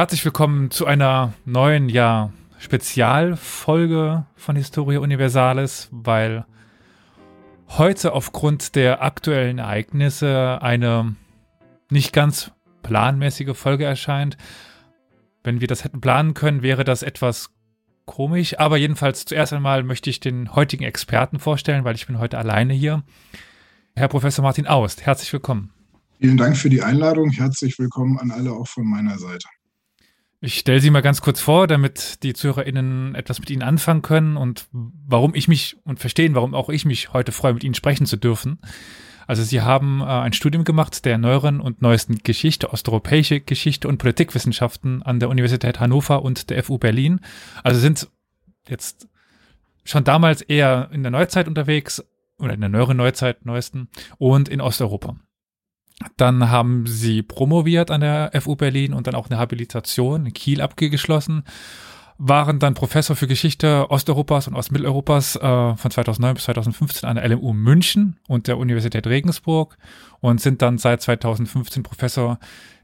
[0.00, 6.46] Herzlich willkommen zu einer neuen, ja, Spezialfolge von Historia Universalis, weil
[7.68, 11.16] heute aufgrund der aktuellen Ereignisse eine
[11.90, 12.50] nicht ganz
[12.82, 14.38] planmäßige Folge erscheint.
[15.44, 17.50] Wenn wir das hätten planen können, wäre das etwas
[18.06, 22.38] komisch, aber jedenfalls zuerst einmal möchte ich den heutigen Experten vorstellen, weil ich bin heute
[22.38, 23.02] alleine hier.
[23.94, 25.74] Herr Professor Martin Aust, herzlich willkommen.
[26.18, 27.32] Vielen Dank für die Einladung.
[27.32, 29.46] Herzlich willkommen an alle auch von meiner Seite.
[30.42, 34.38] Ich stelle Sie mal ganz kurz vor, damit die ZuhörerInnen etwas mit Ihnen anfangen können
[34.38, 38.06] und warum ich mich und verstehen, warum auch ich mich heute freue, mit Ihnen sprechen
[38.06, 38.58] zu dürfen.
[39.26, 43.98] Also Sie haben äh, ein Studium gemacht der neueren und neuesten Geschichte, osteuropäische Geschichte und
[43.98, 47.20] Politikwissenschaften an der Universität Hannover und der FU Berlin.
[47.62, 48.08] Also sind
[48.66, 49.08] jetzt
[49.84, 52.02] schon damals eher in der Neuzeit unterwegs
[52.38, 55.16] oder in der neueren Neuzeit, neuesten und in Osteuropa.
[56.16, 60.60] Dann haben sie promoviert an der FU Berlin und dann auch eine Habilitation in Kiel
[60.60, 61.44] abgeschlossen.
[62.18, 67.26] Waren dann Professor für Geschichte Osteuropas und Ostmitteleuropas äh, von 2009 bis 2015 an der
[67.28, 69.78] LMU München und der Universität Regensburg
[70.20, 72.38] und sind dann seit 2015 Professor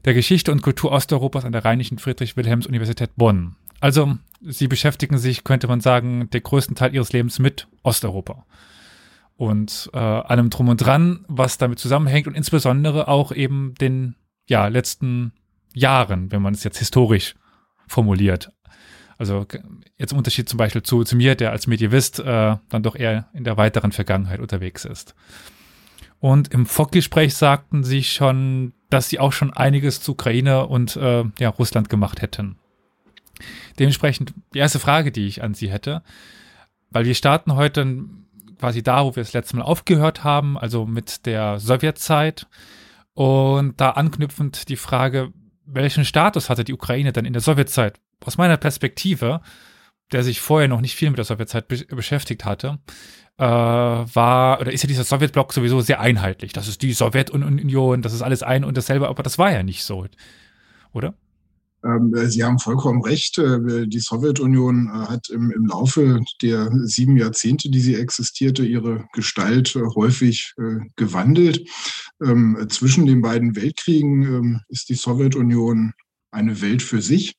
[0.05, 3.55] der Geschichte und Kultur Osteuropas an der Rheinischen Friedrich-Wilhelms-Universität Bonn.
[3.79, 8.43] Also sie beschäftigen sich, könnte man sagen, den größten Teil ihres Lebens mit Osteuropa
[9.37, 14.15] und äh, allem drum und dran, was damit zusammenhängt und insbesondere auch eben den
[14.47, 15.31] ja letzten
[15.73, 17.35] Jahren, wenn man es jetzt historisch
[17.87, 18.51] formuliert.
[19.17, 19.45] Also
[19.97, 23.29] jetzt im Unterschied zum Beispiel zu, zu mir, der als Medievist äh, dann doch eher
[23.33, 25.15] in der weiteren Vergangenheit unterwegs ist.
[26.19, 31.23] Und im Vorgespräch sagten sie schon, dass sie auch schon einiges zu Ukraine und äh,
[31.39, 32.57] ja, Russland gemacht hätten.
[33.77, 36.01] Dementsprechend die erste Frage, die ich an Sie hätte,
[36.89, 38.05] weil wir starten heute
[38.59, 42.47] quasi da, wo wir das letzte Mal aufgehört haben, also mit der Sowjetzeit.
[43.13, 45.33] Und da anknüpfend die Frage,
[45.65, 47.99] welchen Status hatte die Ukraine denn in der Sowjetzeit?
[48.23, 49.41] Aus meiner Perspektive,
[50.11, 52.79] der sich vorher noch nicht viel mit der Sowjetzeit be beschäftigt hatte,
[53.37, 56.53] äh, war oder ist ja dieser Sowjetblock sowieso sehr einheitlich.
[56.53, 59.83] Das ist die Sowjetunion, das ist alles ein und dasselbe, aber das war ja nicht
[59.83, 60.05] so,
[60.93, 61.13] oder?
[61.83, 63.37] Ähm, äh, Sie haben vollkommen recht.
[63.37, 69.07] Äh, die Sowjetunion äh, hat im, im Laufe der sieben Jahrzehnte, die sie existierte, ihre
[69.13, 70.53] Gestalt häufig
[70.95, 71.69] gewandelt.
[72.21, 75.93] Ähm, zwischen den beiden Weltkriegen ähm, ist die Sowjetunion
[76.31, 77.35] eine Welt für sich.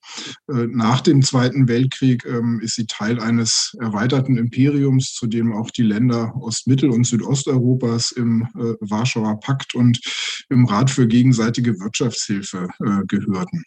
[0.48, 2.25] Nach dem Zweiten Weltkrieg
[2.62, 8.48] ist sie Teil eines erweiterten Imperiums, zu dem auch die Länder Ostmittel- und Südosteuropas im
[8.81, 10.00] Warschauer Pakt und
[10.48, 12.66] im Rat für gegenseitige Wirtschaftshilfe
[13.06, 13.62] gehörten.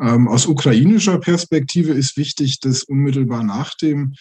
[0.00, 4.14] Ähm, aus ukrainischer Perspektive ist wichtig, dass unmittelbar nach dem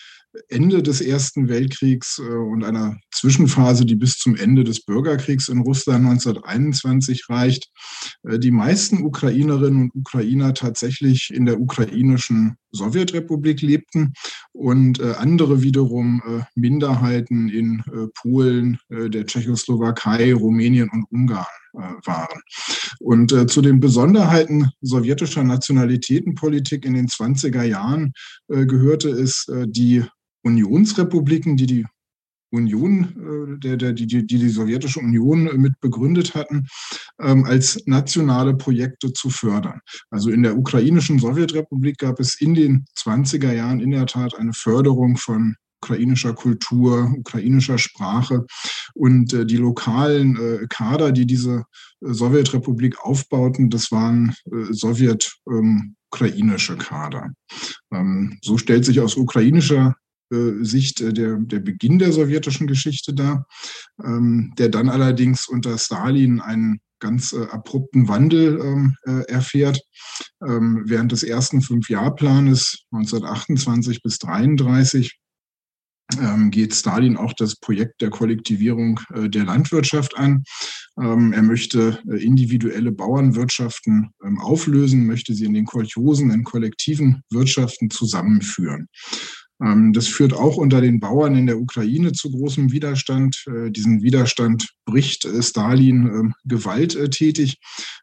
[0.50, 5.60] Ende des Ersten Weltkriegs äh, und einer Zwischenphase, die bis zum Ende des Bürgerkriegs in
[5.60, 7.70] Russland 1921 reicht,
[8.24, 14.14] äh, die meisten Ukrainerinnen und Ukrainer tatsächlich in der ukrainischen Sowjetrepublik lebten
[14.52, 16.22] und äh, andere wiederum
[16.56, 17.84] Minderheiten in
[18.16, 22.42] Polen, der Tschechoslowakei, Rumänien und Ungarn waren.
[23.00, 28.14] Und zu den Besonderheiten sowjetischer Nationalitätenpolitik in den 20er Jahren
[28.48, 30.04] gehörte es, die
[30.44, 31.86] Unionsrepubliken, die die
[32.52, 36.68] Union, äh, der, der, die, die, die sowjetische Union mit begründet hatten,
[37.20, 39.80] ähm, als nationale Projekte zu fördern.
[40.10, 44.54] Also in der ukrainischen Sowjetrepublik gab es in den 20er Jahren in der Tat eine
[44.54, 48.46] Förderung von ukrainischer Kultur, ukrainischer Sprache
[48.94, 51.64] und äh, die lokalen äh, Kader, die diese
[52.02, 54.36] Sowjetrepublik aufbauten, das waren
[54.70, 57.32] sowjet ähm, ukrainische Kader.
[57.92, 59.96] Ähm, so stellt sich aus ukrainischer
[60.62, 63.46] Sicht äh, der, der Beginn der sowjetischen Geschichte dar,
[64.04, 69.80] ähm, der dann allerdings unter Stalin einen ganz äh, abrupten Wandel ähm, äh, erfährt.
[70.46, 75.20] Ähm, während des ersten Fünfjahrplanes 1928 bis 1933
[76.20, 80.44] ähm, geht Stalin auch das Projekt der Kollektivierung äh, der Landwirtschaft an.
[80.98, 88.88] Er möchte äh, individuelle Bauernwirtschaften auflösen, möchte sie in den Kolchosen, in kollektiven Wirtschaften zusammenführen.
[89.64, 93.46] Ähm, das führt auch unter den Bauern in der Ukraine zu großem Widerstand.
[93.48, 97.60] Äh, diesen Widerstand bricht äh, Stalin ähm, gewalttätig.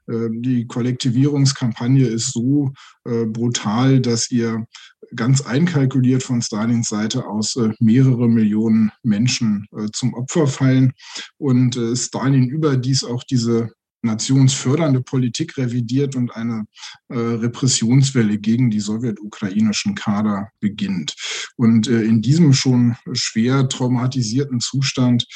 [0.08, 2.72] Ähm, die Kollektivierungskampagne ist so
[3.04, 4.66] äh, brutal, dass ihr
[5.14, 10.92] ganz einkalkuliert von Stalins Seite aus mehrere Millionen Menschen zum Opfer fallen
[11.38, 13.72] und Stalin überdies auch diese
[14.02, 16.64] nationsfördernde Politik revidiert und eine
[17.08, 21.14] äh, Repressionswelle gegen die sowjetukrainischen Kader beginnt.
[21.56, 25.26] Und äh, in diesem schon schwer traumatisierten Zustand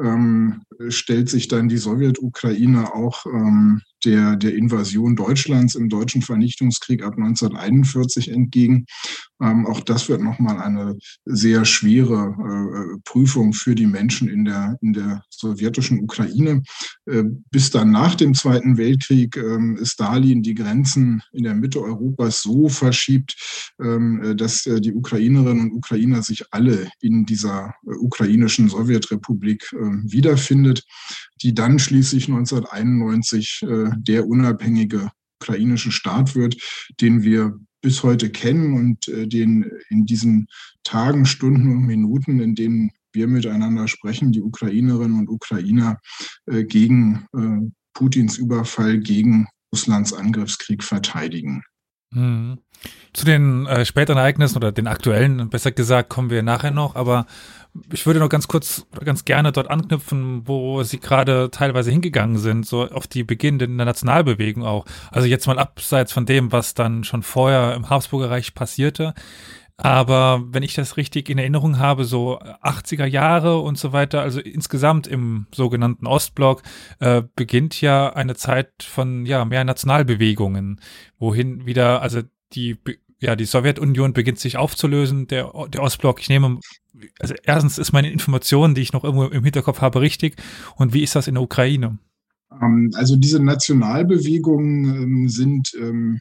[0.00, 7.02] ähm, stellt sich dann die Sowjetukraine auch ähm, der, der Invasion Deutschlands im deutschen Vernichtungskrieg
[7.04, 8.86] ab 1941 entgegen.
[9.40, 12.34] Ähm, auch das wird nochmal eine sehr schwere
[12.96, 16.62] äh, Prüfung für die Menschen in der, in der sowjetischen Ukraine.
[17.06, 22.42] Äh, bis dann nach dem Zweiten Weltkrieg äh, Stalin die Grenzen in der Mitte Europas
[22.42, 27.94] so verschiebt, ähm, äh, dass äh, die Ukrainerinnen und Ukrainer sich alle in dieser äh,
[27.94, 30.84] ukrainischen Sowjetrepublik wiederfindet,
[31.40, 33.64] die dann schließlich 1991
[33.96, 35.10] der unabhängige
[35.40, 36.56] ukrainische Staat wird,
[37.00, 40.46] den wir bis heute kennen und den in diesen
[40.84, 46.00] Tagen, Stunden und Minuten, in denen wir miteinander sprechen, die Ukrainerinnen und Ukrainer
[46.46, 47.26] gegen
[47.94, 51.62] Putins Überfall, gegen Russlands Angriffskrieg verteidigen.
[52.10, 52.58] Mhm.
[53.12, 57.26] Zu den äh, späteren Ereignissen oder den aktuellen, besser gesagt, kommen wir nachher noch, aber
[57.92, 62.66] ich würde noch ganz kurz, ganz gerne dort anknüpfen, wo Sie gerade teilweise hingegangen sind,
[62.66, 64.84] so auf die Beginn der Nationalbewegung auch.
[65.10, 69.14] Also jetzt mal abseits von dem, was dann schon vorher im Habsburger Reich passierte.
[69.84, 74.38] Aber wenn ich das richtig in Erinnerung habe, so 80er Jahre und so weiter, also
[74.38, 76.62] insgesamt im sogenannten Ostblock,
[77.00, 80.80] äh, beginnt ja eine Zeit von ja mehr Nationalbewegungen,
[81.18, 82.20] wohin wieder, also
[82.52, 82.78] die
[83.18, 86.20] ja, die Sowjetunion beginnt sich aufzulösen, der, der Ostblock.
[86.20, 86.58] Ich nehme,
[87.20, 90.36] also erstens ist meine Information, die ich noch irgendwo im Hinterkopf habe, richtig.
[90.76, 91.98] Und wie ist das in der Ukraine?
[92.60, 96.20] Ähm, also diese Nationalbewegungen ähm, sind ähm,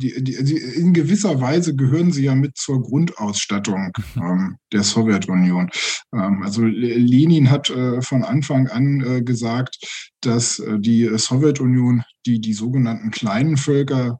[0.00, 4.22] die, die, die, in gewisser Weise gehören sie ja mit zur Grundausstattung mhm.
[4.22, 5.70] ähm, der Sowjetunion.
[6.12, 9.78] Ähm, also Lenin hat äh, von Anfang an äh, gesagt,
[10.20, 14.18] dass äh, die Sowjetunion die, die sogenannten kleinen Völker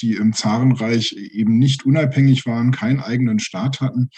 [0.00, 4.10] die im Zarenreich eben nicht unabhängig waren, keinen eigenen Staat hatten,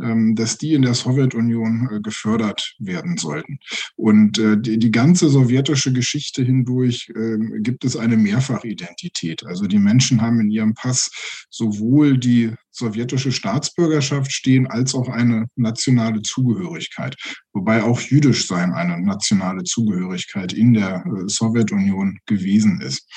[0.00, 3.58] ähm, dass die in der Sowjetunion äh, gefördert werden sollten.
[3.96, 9.44] Und äh, die, ganze sowjetische Geschichte hindurch ähm, gibt es eine Mehrfachidentität.
[9.44, 11.10] Also die Menschen haben in ihrem Pass
[11.50, 17.16] sowohl die sowjetische Staatsbürgerschaft stehen, als auch eine nationale Zugehörigkeit.
[17.52, 23.08] Wobei auch jüdisch sein eine nationale Zugehörigkeit in der äh, Sowjetunion gewesen ist.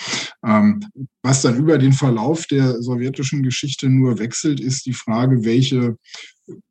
[0.45, 0.86] Ähm,
[1.24, 5.98] was dann über den Verlauf der sowjetischen Geschichte nur wechselt, ist die Frage, welche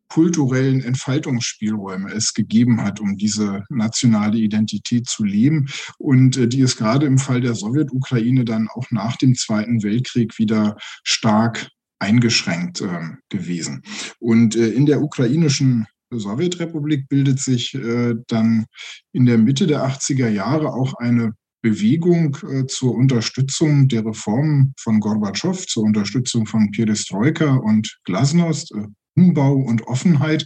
[0.08, 5.66] kulturellen Entfaltungsspielräume es gegeben hat, um diese nationale Identität zu leben
[5.98, 10.38] und äh, die ist gerade im Fall der Sowjetukraine dann auch nach dem Zweiten Weltkrieg
[10.38, 11.68] wieder stark
[11.98, 13.82] eingeschränkt äh, gewesen.
[14.18, 18.66] Und äh, in der ukrainischen Sowjetrepublik bildet sich äh, dann
[19.12, 21.32] in der Mitte der 80er Jahre auch eine
[21.62, 28.72] Bewegung äh, zur Unterstützung der Reformen von Gorbatschow, zur Unterstützung von Perestroika und Glasnost,
[29.16, 30.44] Umbau und Offenheit,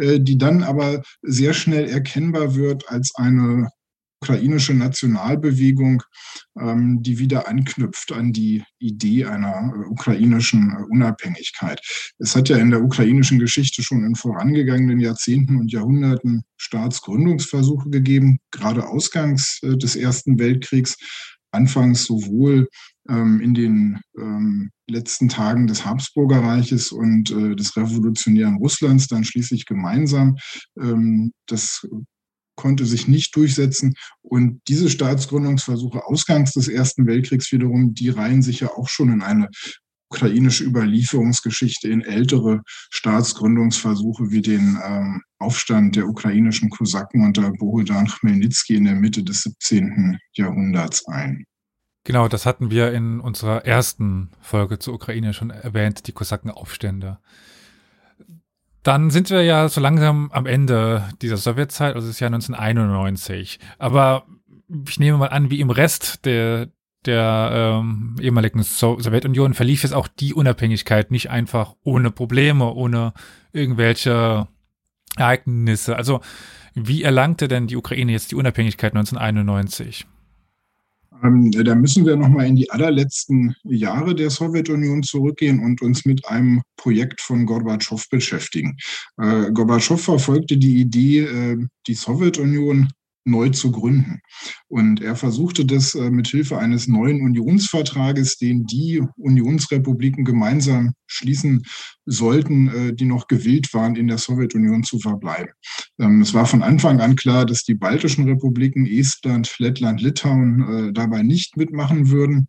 [0.00, 3.68] die dann aber sehr schnell erkennbar wird als eine
[4.20, 6.02] ukrainische Nationalbewegung,
[6.58, 11.80] ähm, die wieder anknüpft an die Idee einer äh, ukrainischen äh, Unabhängigkeit.
[12.18, 18.38] Es hat ja in der ukrainischen Geschichte schon in vorangegangenen Jahrzehnten und Jahrhunderten Staatsgründungsversuche gegeben,
[18.50, 20.96] gerade ausgangs äh, des Ersten Weltkriegs,
[21.52, 22.68] anfangs sowohl
[23.08, 29.66] ähm, in den ähm, letzten Tagen des Habsburger Reiches und des revolutionären Russlands, dann schließlich
[29.66, 30.38] gemeinsam.
[31.46, 31.86] das
[32.58, 33.94] konnte sich nicht durchsetzen.
[34.20, 39.22] Und diese Staatsgründungsversuche ausgangs des Ersten Weltkriegs wiederum, die reihen sich ja auch schon in
[39.22, 39.48] eine
[40.10, 48.74] ukrainische Überlieferungsgeschichte in ältere Staatsgründungsversuche wie den ähm, Aufstand der ukrainischen Kosaken unter Bohudan Chmelnytsky
[48.74, 50.18] in der Mitte des 17.
[50.34, 51.44] Jahrhunderts ein.
[52.04, 57.18] Genau, das hatten wir in unserer ersten Folge zur Ukraine schon erwähnt, die Kosakenaufstände.
[58.88, 63.58] Dann sind wir ja so langsam am Ende dieser Sowjetzeit, also das Jahr 1991.
[63.78, 64.24] Aber
[64.88, 66.68] ich nehme mal an, wie im Rest der,
[67.04, 67.50] der
[67.82, 73.12] ähm, ehemaligen so Sowjetunion verlief es auch die Unabhängigkeit nicht einfach ohne Probleme, ohne
[73.52, 74.48] irgendwelche
[75.18, 75.94] Ereignisse.
[75.94, 76.22] Also
[76.72, 80.06] wie erlangte denn die Ukraine jetzt die Unabhängigkeit 1991?
[81.22, 86.26] Ähm, da müssen wir nochmal in die allerletzten Jahre der Sowjetunion zurückgehen und uns mit
[86.26, 88.76] einem Projekt von Gorbatschow beschäftigen.
[89.18, 91.56] Äh, Gorbatschow verfolgte die Idee, äh,
[91.86, 92.88] die Sowjetunion
[93.28, 94.20] neu zu gründen.
[94.68, 101.64] Und er versuchte das äh, mit Hilfe eines neuen Unionsvertrages, den die Unionsrepubliken gemeinsam schließen
[102.06, 105.52] sollten, äh, die noch gewillt waren, in der Sowjetunion zu verbleiben.
[105.98, 110.92] Ähm, es war von Anfang an klar, dass die baltischen Republiken Estland, Lettland, Litauen äh,
[110.92, 112.48] dabei nicht mitmachen würden.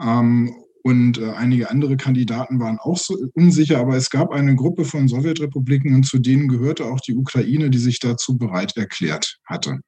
[0.00, 0.54] Ähm,
[0.88, 5.06] und äh, einige andere Kandidaten waren auch so unsicher, aber es gab eine Gruppe von
[5.06, 9.80] Sowjetrepubliken und zu denen gehörte auch die Ukraine, die sich dazu bereit erklärt hatte.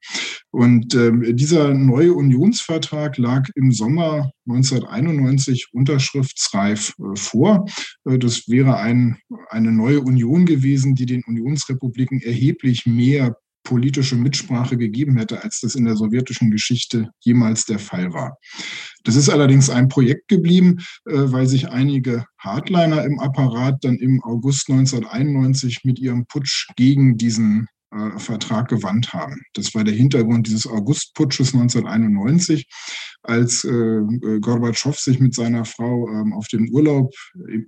[0.51, 7.65] Und äh, dieser neue Unionsvertrag lag im Sommer 1991 unterschriftsreif äh, vor.
[8.05, 9.17] Äh, das wäre ein,
[9.49, 15.75] eine neue Union gewesen, die den Unionsrepubliken erheblich mehr politische Mitsprache gegeben hätte, als das
[15.75, 18.39] in der sowjetischen Geschichte jemals der Fall war.
[19.05, 24.23] Das ist allerdings ein Projekt geblieben, äh, weil sich einige Hardliner im Apparat dann im
[24.23, 29.41] August 1991 mit ihrem Putsch gegen diesen äh, Vertrag gewandt haben.
[29.55, 32.67] Das war der Hintergrund dieses Augustputsches 1991
[33.23, 37.13] als äh, äh, Gorbatschow sich mit seiner Frau ähm, auf dem Urlaub,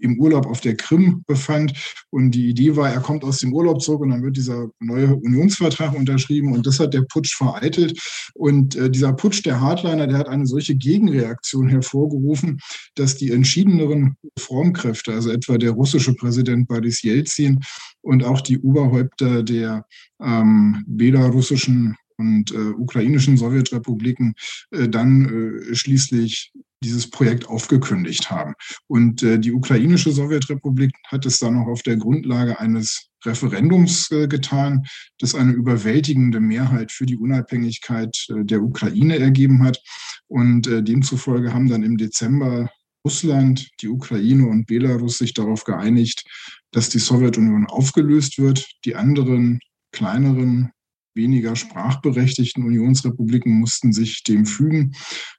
[0.00, 1.72] im Urlaub auf der Krim befand.
[2.10, 5.14] Und die Idee war, er kommt aus dem Urlaub zurück und dann wird dieser neue
[5.14, 6.52] Unionsvertrag unterschrieben.
[6.52, 7.98] Und das hat der Putsch vereitelt.
[8.34, 12.58] Und äh, dieser Putsch der Hardliner, der hat eine solche Gegenreaktion hervorgerufen,
[12.94, 17.60] dass die entschiedeneren Reformkräfte, also etwa der russische Präsident Boris Jelzin
[18.00, 19.86] und auch die Oberhäupter der
[20.20, 24.34] ähm, belarussischen und äh, ukrainischen Sowjetrepubliken
[24.70, 26.52] äh, dann äh, schließlich
[26.82, 28.54] dieses Projekt aufgekündigt haben.
[28.88, 34.26] Und äh, die ukrainische Sowjetrepublik hat es dann noch auf der Grundlage eines Referendums äh,
[34.26, 34.84] getan,
[35.18, 39.80] das eine überwältigende Mehrheit für die Unabhängigkeit äh, der Ukraine ergeben hat.
[40.26, 42.68] Und äh, demzufolge haben dann im Dezember
[43.04, 46.24] Russland, die Ukraine und Belarus sich darauf geeinigt,
[46.70, 48.66] dass die Sowjetunion aufgelöst wird.
[48.84, 49.58] Die anderen
[49.92, 50.70] kleineren
[51.14, 54.94] weniger sprachberechtigten Unionsrepubliken mussten sich dem fügen.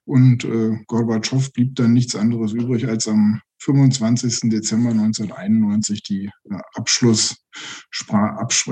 [0.05, 4.49] Und äh, Gorbatschow blieb dann nichts anderes übrig, als am 25.
[4.49, 7.37] Dezember 1991 die äh, Abschluss,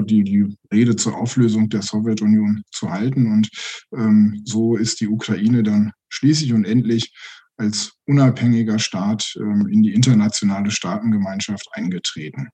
[0.06, 3.32] die, die Rede zur Auflösung der Sowjetunion zu halten.
[3.32, 3.50] Und
[3.96, 7.14] ähm, so ist die Ukraine dann schließlich und endlich
[7.58, 12.50] als unabhängiger Staat ähm, in die internationale Staatengemeinschaft eingetreten.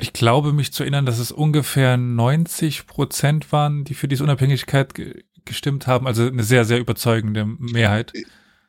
[0.00, 4.94] Ich glaube, mich zu erinnern, dass es ungefähr 90 Prozent waren, die für diese Unabhängigkeit
[4.94, 6.06] ge gestimmt haben.
[6.06, 8.14] Also eine sehr, sehr überzeugende Mehrheit.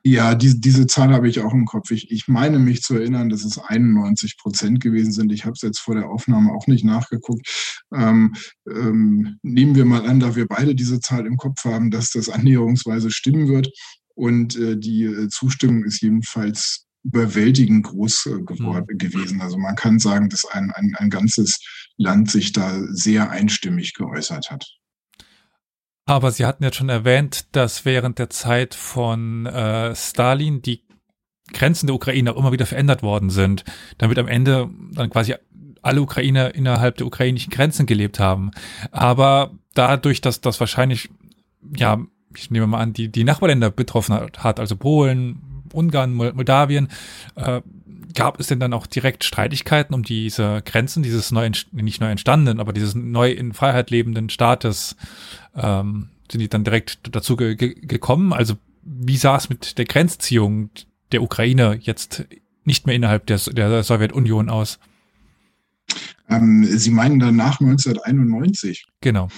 [0.04, 1.90] Ja, die, diese Zahl habe ich auch im Kopf.
[1.90, 5.32] Ich, ich meine mich zu erinnern, dass es 91 Prozent gewesen sind.
[5.32, 7.82] Ich habe es jetzt vor der Aufnahme auch nicht nachgeguckt.
[7.92, 8.36] Ähm,
[8.70, 12.30] ähm, nehmen wir mal an, da wir beide diese Zahl im Kopf haben, dass das
[12.30, 13.70] annäherungsweise stimmen wird.
[14.14, 18.98] Und äh, die äh, Zustimmung ist jedenfalls überwältigend groß äh, geworden mhm.
[18.98, 19.42] gewesen.
[19.42, 21.60] Also man kann sagen, dass ein, ein, ein ganzes
[21.98, 24.66] Land sich da sehr einstimmig geäußert hat.
[26.08, 30.84] Aber Sie hatten ja schon erwähnt, dass während der Zeit von äh, Stalin die
[31.54, 33.64] Grenzen der Ukraine auch immer wieder verändert worden sind,
[33.98, 35.36] damit am Ende dann quasi
[35.82, 38.52] alle Ukrainer innerhalb der ukrainischen Grenzen gelebt haben.
[38.92, 41.10] Aber dadurch, dass das wahrscheinlich,
[41.76, 42.00] ja,
[42.36, 46.90] ich nehme mal an, die, die Nachbarländer betroffen hat, also Polen, Ungarn, Moldawien,
[47.36, 47.62] äh,
[48.14, 52.60] gab es denn dann auch direkt Streitigkeiten um diese Grenzen dieses neu, nicht neu entstandenen,
[52.60, 54.96] aber dieses neu in Freiheit lebenden Staates?
[55.56, 58.34] Ähm, sind die dann direkt dazu ge ge gekommen?
[58.34, 60.70] Also wie sah es mit der Grenzziehung
[61.12, 62.26] der Ukraine jetzt
[62.64, 64.80] nicht mehr innerhalb der, der Sowjetunion aus?
[66.30, 68.88] Ähm, Sie meinen dann nach 1991?
[69.02, 69.30] Genau.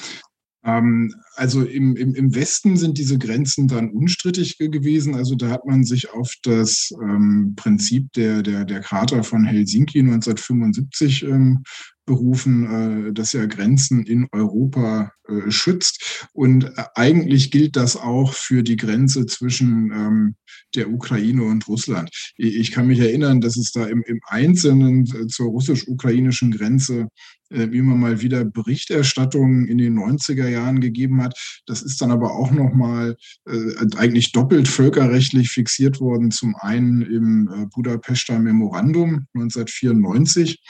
[0.67, 5.15] Ähm, also im, im, im Westen sind diese Grenzen dann unstrittig gewesen.
[5.15, 9.99] Also da hat man sich auf das ähm, Prinzip der, der, der Charta von Helsinki
[9.99, 11.63] 1975 ähm,
[12.05, 16.27] berufen, äh, das ja Grenzen in Europa äh, schützt.
[16.33, 20.35] Und äh, eigentlich gilt das auch für die Grenze zwischen ähm,
[20.75, 22.09] der Ukraine und Russland.
[22.35, 27.07] Ich kann mich erinnern, dass es da im, im Einzelnen äh, zur russisch-ukrainischen Grenze
[27.49, 31.37] wie man mal wieder Berichterstattungen in den 90er Jahren gegeben hat.
[31.65, 36.31] Das ist dann aber auch nochmal äh, eigentlich doppelt völkerrechtlich fixiert worden.
[36.31, 40.61] Zum einen im äh, Budapester Memorandum 1994,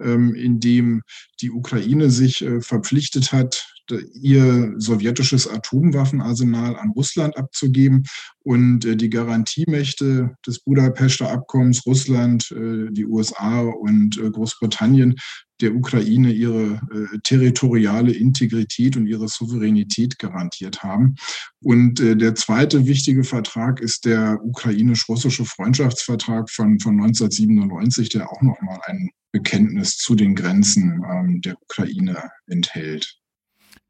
[0.00, 1.02] ähm, in dem
[1.40, 8.04] die Ukraine sich äh, verpflichtet hat, ihr sowjetisches Atomwaffenarsenal an Russland abzugeben
[8.42, 15.16] und äh, die Garantiemächte des Budapester Abkommens, Russland, äh, die USA und äh, Großbritannien,
[15.60, 16.82] der Ukraine ihre
[17.22, 21.14] territoriale Integrität und ihre Souveränität garantiert haben.
[21.62, 28.80] Und der zweite wichtige Vertrag ist der ukrainisch-russische Freundschaftsvertrag von, von 1997, der auch nochmal
[28.84, 33.18] ein Bekenntnis zu den Grenzen ähm, der Ukraine enthält.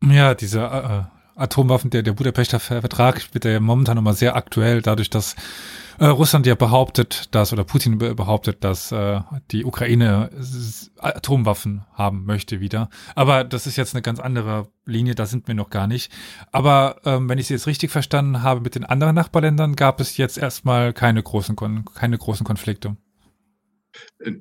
[0.03, 5.11] Ja, dieser äh, Atomwaffen, der, der Budapester Vertrag wird ja momentan nochmal sehr aktuell, dadurch,
[5.11, 5.37] dass
[5.99, 10.31] äh, Russland ja behauptet, dass, oder Putin behauptet, dass äh, die Ukraine
[10.99, 12.89] Atomwaffen haben möchte wieder.
[13.15, 16.13] Aber das ist jetzt eine ganz andere Linie, da sind wir noch gar nicht.
[16.53, 20.17] Aber ähm, wenn ich Sie jetzt richtig verstanden habe, mit den anderen Nachbarländern gab es
[20.17, 21.57] jetzt erstmal keine großen,
[21.95, 22.97] keine großen Konflikte.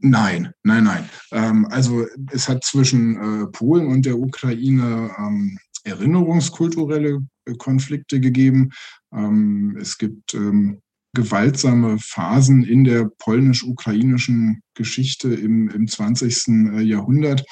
[0.02, 1.10] Nein, nein, nein.
[1.32, 8.72] Ähm, also es hat zwischen äh, Polen und der Ukraine ähm, erinnerungskulturelle äh, Konflikte gegeben.
[9.14, 10.82] Ähm, es gibt ähm,
[11.14, 16.48] gewaltsame Phasen in der polnisch-ukrainischen Geschichte im, im 20.
[16.48, 17.44] Äh, Jahrhundert.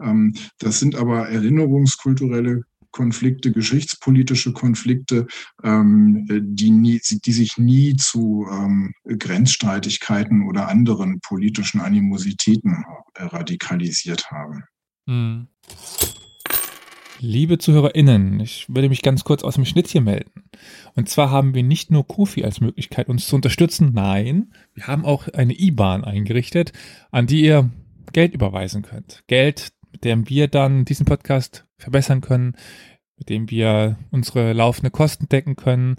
[0.00, 5.26] Ähm, das sind aber erinnerungskulturelle Konflikte, geschichtspolitische Konflikte,
[5.62, 14.64] ähm, die, nie, die sich nie zu ähm, Grenzstreitigkeiten oder anderen politischen Animositäten radikalisiert haben.
[15.06, 15.48] Mhm.
[17.20, 20.44] Liebe ZuhörerInnen, ich würde mich ganz kurz aus dem Schnittchen melden.
[20.94, 25.04] Und zwar haben wir nicht nur Kofi als Möglichkeit, uns zu unterstützen, nein, wir haben
[25.04, 26.72] auch eine IBAN eingerichtet,
[27.10, 27.70] an die ihr
[28.12, 29.24] Geld überweisen könnt.
[29.26, 32.56] Geld, mit dem wir dann diesen Podcast verbessern können,
[33.16, 35.96] mit dem wir unsere laufende Kosten decken können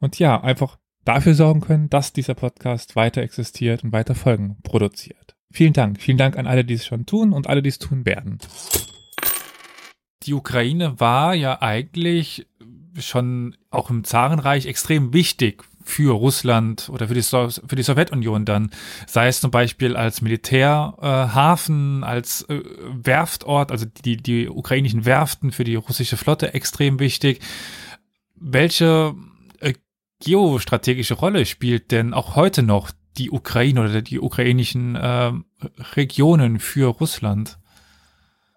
[0.00, 5.36] und ja, einfach dafür sorgen können, dass dieser Podcast weiter existiert und weiter Folgen produziert.
[5.50, 6.00] Vielen Dank.
[6.00, 8.38] Vielen Dank an alle, die es schon tun und alle, die es tun werden
[10.26, 12.46] die Ukraine war ja eigentlich
[12.98, 18.44] schon auch im Zarenreich extrem wichtig für Russland oder für die, so für die Sowjetunion
[18.44, 18.70] dann,
[19.06, 25.52] sei es zum Beispiel als Militärhafen, äh, als äh, Werftort, also die, die ukrainischen Werften
[25.52, 27.40] für die russische Flotte extrem wichtig.
[28.34, 29.14] Welche
[29.60, 29.74] äh,
[30.20, 35.32] geostrategische Rolle spielt denn auch heute noch die Ukraine oder die ukrainischen äh,
[35.94, 37.58] Regionen für Russland?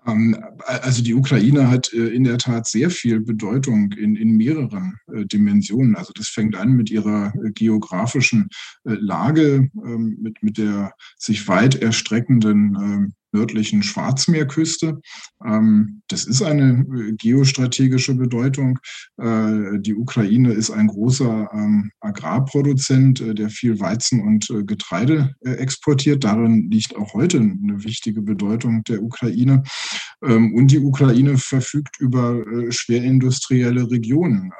[0.07, 4.95] Ähm, also die Ukraine hat äh, in der Tat sehr viel Bedeutung in, in mehreren
[5.13, 5.95] äh, Dimensionen.
[5.95, 8.49] Also das fängt an mit ihrer äh, geografischen
[8.83, 14.99] Lage, ähm, mit, mit der sich weit erstreckenden ähm, nördlichen Schwarzmeerküste.
[15.45, 18.79] Ähm, das ist eine äh, geostrategische Bedeutung.
[19.17, 26.23] Äh, die Ukraine ist ein großer ähm, Agrarproduzent, äh, der viel Weizen und Getreide exportiert.
[26.23, 29.63] Darin liegt auch heute eine wichtige Bedeutung der Ukraine.
[30.23, 34.51] Ähm, und die Ukraine verfügt über schwerindustrielle Regionen,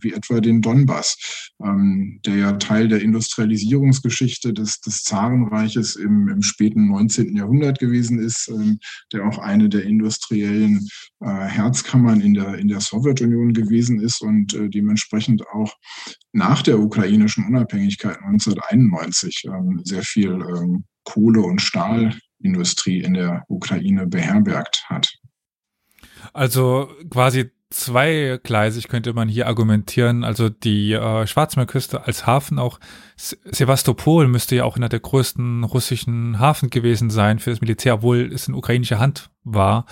[0.00, 1.16] wie etwa den Donbass,
[1.58, 7.36] der ja Teil der Industrialisierungsgeschichte des, des Zarenreiches im, im späten 19.
[7.36, 8.78] Jahrhundert gewesen gewesen ist, ähm,
[9.12, 10.86] der auch eine der industriellen
[11.20, 15.74] äh, Herzkammern in der, in der Sowjetunion gewesen ist und äh, dementsprechend auch
[16.32, 24.06] nach der ukrainischen Unabhängigkeit 1991 ähm, sehr viel ähm, Kohle- und Stahlindustrie in der Ukraine
[24.06, 25.12] beherbergt hat.
[26.32, 30.24] Also quasi zweigleisig könnte man hier argumentieren.
[30.24, 32.80] Also die äh, Schwarzmeerküste als Hafen, auch
[33.16, 38.30] Sevastopol müsste ja auch einer der größten russischen Hafen gewesen sein für das Militär, obwohl
[38.32, 39.86] es in ukrainischer Hand war.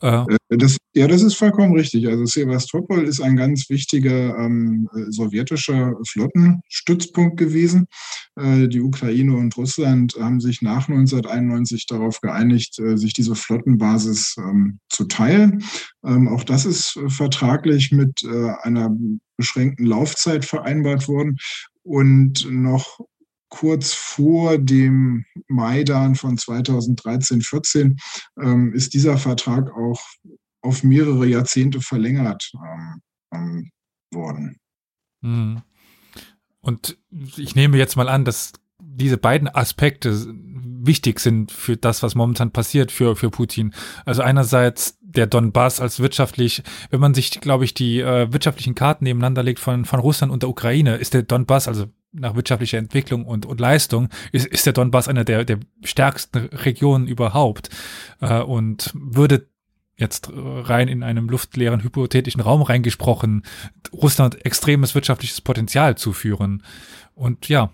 [0.00, 2.08] Äh, das, ja, das ist vollkommen richtig.
[2.08, 7.86] Also Sevastopol ist ein ganz wichtiger ähm, sowjetischer Flottenstützpunkt gewesen.
[8.36, 14.36] Äh, die Ukraine und Russland haben sich nach 1991 darauf geeinigt, äh, sich diese Flottenbasis
[14.38, 15.64] ähm, zu teilen.
[16.04, 18.90] Ähm, auch das ist vertraglich mit äh, einer
[19.36, 21.36] beschränkten Laufzeit vereinbart worden.
[21.82, 23.00] Und noch
[23.50, 27.96] kurz vor dem Maidan von 2013, 14
[28.40, 30.00] ähm, ist dieser Vertrag auch
[30.62, 33.02] auf mehrere Jahrzehnte verlängert ähm,
[33.34, 33.70] ähm,
[34.12, 34.56] worden.
[35.22, 35.62] Hm.
[36.60, 36.98] Und
[37.36, 40.26] ich nehme jetzt mal an, dass diese beiden Aspekte
[40.82, 43.74] wichtig sind für das, was momentan passiert für, für Putin.
[44.04, 49.04] Also einerseits der Donbass als wirtschaftlich, wenn man sich, glaube ich, die äh, wirtschaftlichen Karten
[49.04, 53.24] nebeneinander legt von, von Russland und der Ukraine, ist der Donbass, also nach wirtschaftlicher Entwicklung
[53.24, 57.70] und, und Leistung, ist, ist der Donbass einer der, der stärksten Regionen überhaupt
[58.20, 59.48] äh, und würde
[59.96, 63.42] jetzt rein in einem luftleeren hypothetischen Raum reingesprochen,
[63.92, 66.62] Russland extremes wirtschaftliches Potenzial zuführen.
[67.14, 67.70] Und ja,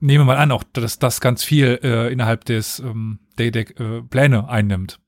[0.00, 4.02] nehme mal an, auch dass das ganz viel äh, innerhalb des ähm, der, der äh,
[4.02, 4.98] Pläne einnimmt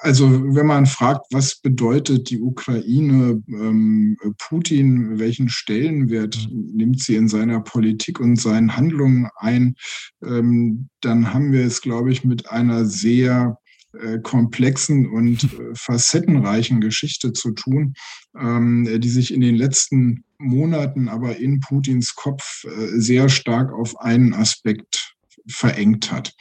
[0.00, 6.76] also wenn man fragt, was bedeutet die Ukraine ähm, Putin, welchen Stellenwert mhm.
[6.76, 9.76] nimmt sie in seiner Politik und seinen Handlungen ein,
[10.24, 13.58] ähm, dann haben wir es, glaube ich, mit einer sehr
[13.94, 17.94] äh, komplexen und äh, facettenreichen Geschichte zu tun,
[18.38, 23.98] ähm, die sich in den letzten Monaten aber in Putins Kopf äh, sehr stark auf
[23.98, 25.14] einen Aspekt
[25.48, 26.34] verengt hat.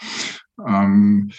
[0.68, 1.32] Ähm,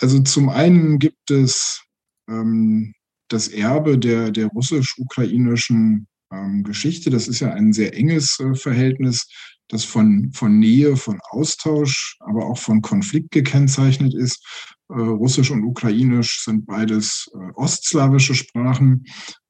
[0.00, 1.82] also zum einen gibt es
[2.28, 2.94] ähm,
[3.28, 7.10] das Erbe der, der russisch-ukrainischen ähm, Geschichte.
[7.10, 9.28] Das ist ja ein sehr enges äh, Verhältnis,
[9.68, 14.44] das von, von Nähe, von Austausch, aber auch von Konflikt gekennzeichnet ist.
[14.88, 19.04] Äh, Russisch und Ukrainisch sind beides äh, ostslawische Sprachen.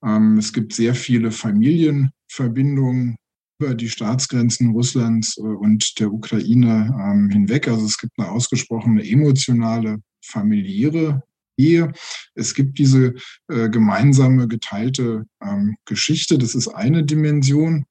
[0.05, 3.17] Ähm, es gibt sehr viele Familienverbindungen
[3.59, 7.69] über die Staatsgrenzen Russlands äh, und der Ukraine ähm, hinweg.
[7.69, 11.23] Also es gibt eine ausgesprochene emotionale, familiäre
[11.57, 11.93] Ehe.
[12.35, 13.15] Es gibt diese
[13.49, 16.39] äh, gemeinsame, geteilte ähm, Geschichte.
[16.39, 17.87] Das ist eine Dimension.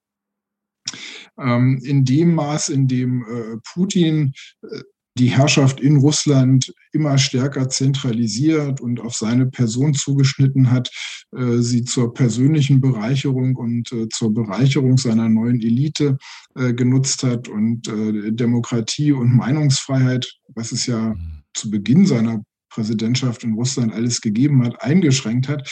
[1.40, 4.82] Ähm, in dem Maß, in dem äh, Putin äh,
[5.18, 10.92] die Herrschaft in Russland immer stärker zentralisiert und auf seine Person zugeschnitten hat,
[11.36, 16.18] äh, sie zur persönlichen Bereicherung und äh, zur Bereicherung seiner neuen Elite
[16.56, 21.45] äh, genutzt hat und Demokratie und Meinungsfreiheit, was es ja mhm.
[21.56, 25.70] Zu Beginn seiner Präsidentschaft in Russland alles gegeben hat, eingeschränkt hat.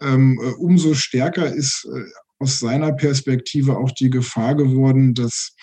[0.00, 2.04] Ähm, äh, umso stärker ist äh,
[2.38, 5.54] aus seiner Perspektive auch die Gefahr geworden, dass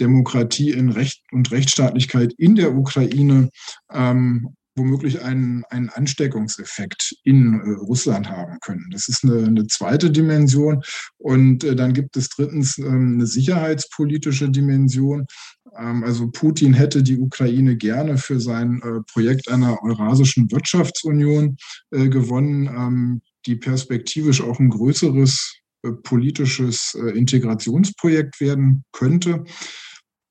[0.00, 3.50] Demokratie in Recht und Rechtsstaatlichkeit in der Ukraine
[3.92, 8.88] ähm, womöglich einen, einen Ansteckungseffekt in äh, Russland haben können.
[8.90, 10.82] Das ist eine, eine zweite Dimension.
[11.16, 15.26] Und äh, dann gibt es drittens ähm, eine sicherheitspolitische Dimension.
[15.78, 21.56] Ähm, also Putin hätte die Ukraine gerne für sein äh, Projekt einer Eurasischen Wirtschaftsunion
[21.90, 29.44] äh, gewonnen, ähm, die perspektivisch auch ein größeres äh, politisches Integrationsprojekt werden könnte.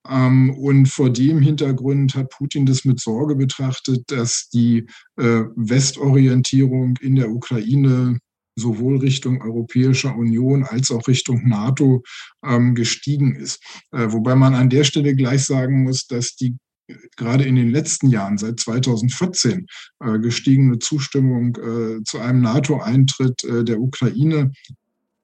[0.09, 7.15] Ähm, und vor dem Hintergrund hat Putin das mit Sorge betrachtet, dass die Westorientierung in
[7.15, 8.19] der Ukraine
[8.55, 12.03] sowohl Richtung Europäischer Union als auch Richtung NATO
[12.45, 13.63] ähm, gestiegen ist.
[13.91, 17.71] Äh, wobei man an der Stelle gleich sagen muss, dass die äh, gerade in den
[17.71, 19.65] letzten Jahren, seit 2014,
[20.21, 21.55] gestiegene Zustimmung
[22.05, 24.51] zu einem NATO-Eintritt der Ukraine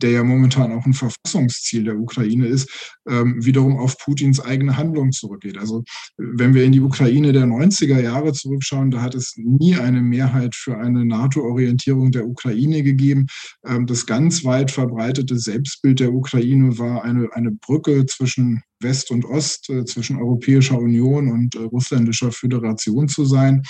[0.01, 5.11] der ja momentan auch ein Verfassungsziel der Ukraine ist, ähm, wiederum auf Putins eigene Handlung
[5.11, 5.57] zurückgeht.
[5.57, 5.83] Also
[6.17, 10.55] wenn wir in die Ukraine der 90er Jahre zurückschauen, da hat es nie eine Mehrheit
[10.55, 13.27] für eine NATO-Orientierung der Ukraine gegeben.
[13.65, 19.25] Ähm, das ganz weit verbreitete Selbstbild der Ukraine war eine, eine Brücke zwischen West und
[19.25, 23.63] Ost, äh, zwischen Europäischer Union und äh, russländischer Föderation zu sein.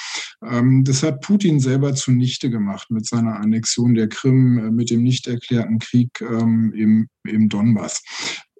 [0.45, 5.03] Ähm, das hat Putin selber zunichte gemacht mit seiner Annexion der Krim, äh, mit dem
[5.03, 8.03] nicht erklärten Krieg ähm, im, im Donbass.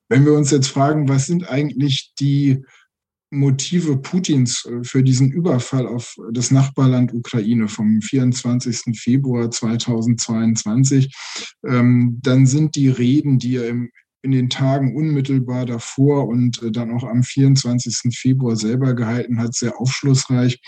[0.10, 2.64] Wenn wir uns jetzt fragen, was sind eigentlich die
[3.32, 8.98] Motive Putins für diesen Überfall auf das Nachbarland Ukraine vom 24.
[9.00, 11.14] Februar 2022,
[11.68, 16.72] ähm, dann sind die Reden, die er im in den Tagen unmittelbar davor und äh,
[16.72, 18.16] dann auch am 24.
[18.16, 20.60] Februar selber gehalten hat, sehr aufschlussreich.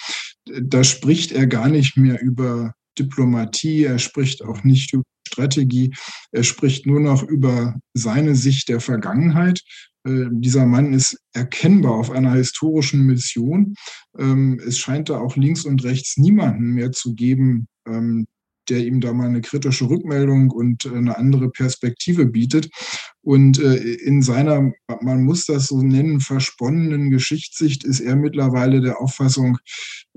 [0.45, 5.93] Da spricht er gar nicht mehr über Diplomatie, er spricht auch nicht über Strategie,
[6.31, 9.61] er spricht nur noch über seine Sicht der Vergangenheit.
[10.05, 13.75] Äh, dieser Mann ist erkennbar auf einer historischen Mission.
[14.17, 18.25] Ähm, es scheint da auch links und rechts niemanden mehr zu geben, ähm,
[18.71, 22.69] der ihm da mal eine kritische Rückmeldung und äh, eine andere Perspektive bietet.
[23.21, 28.99] Und äh, in seiner, man muss das so nennen, versponnenen Geschichtssicht ist er mittlerweile der
[28.99, 29.57] Auffassung,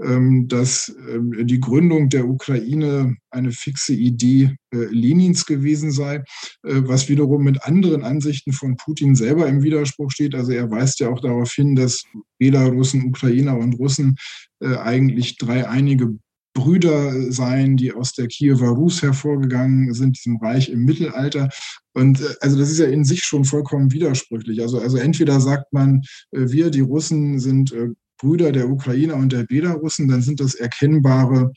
[0.00, 6.22] ähm, dass ähm, die Gründung der Ukraine eine fixe Idee äh, Lenins gewesen sei,
[6.62, 10.34] was wiederum mit anderen Ansichten von Putin selber im Widerspruch steht.
[10.34, 12.04] Also er weist ja auch darauf hin, dass
[12.38, 14.16] Belarussen, Ukrainer und Russen
[14.60, 16.16] eigentlich drei einige
[16.54, 21.50] Brüder sein, die aus der Kiewer Rus hervorgegangen sind, diesem Reich im Mittelalter.
[21.92, 24.62] Und äh, also das ist ja in sich schon vollkommen widersprüchlich.
[24.62, 27.88] Also, also entweder sagt man, äh, wir, die Russen, sind äh,
[28.18, 31.52] Brüder der Ukrainer und der Belarussen, dann sind das erkennbare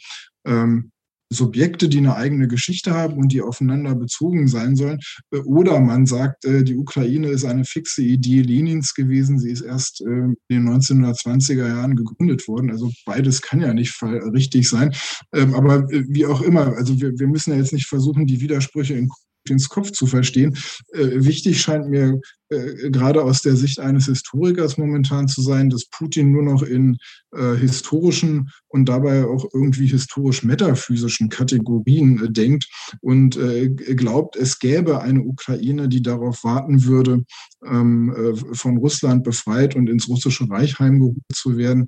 [0.45, 0.91] ähm,
[1.29, 4.99] Subjekte, die eine eigene Geschichte haben und die aufeinander bezogen sein sollen.
[5.31, 9.39] Äh, oder man sagt, äh, die Ukraine ist eine fixe Idee Lenins gewesen.
[9.39, 12.71] Sie ist erst äh, in den 1920er Jahren gegründet worden.
[12.71, 14.93] Also beides kann ja nicht richtig sein.
[15.33, 19.09] Ähm, aber wie auch immer, also wir, müssen ja jetzt nicht versuchen, die Widersprüche in
[19.47, 20.57] Putins Kopf zu verstehen.
[20.93, 25.85] Äh, wichtig scheint mir äh, gerade aus der Sicht eines Historikers momentan zu sein, dass
[25.85, 26.97] Putin nur noch in
[27.35, 32.67] äh, historischen und dabei auch irgendwie historisch-metaphysischen Kategorien äh, denkt
[33.01, 37.25] und äh, glaubt, es gäbe eine Ukraine, die darauf warten würde,
[37.65, 41.87] ähm, äh, von Russland befreit und ins russische Reich heimgeholt zu werden.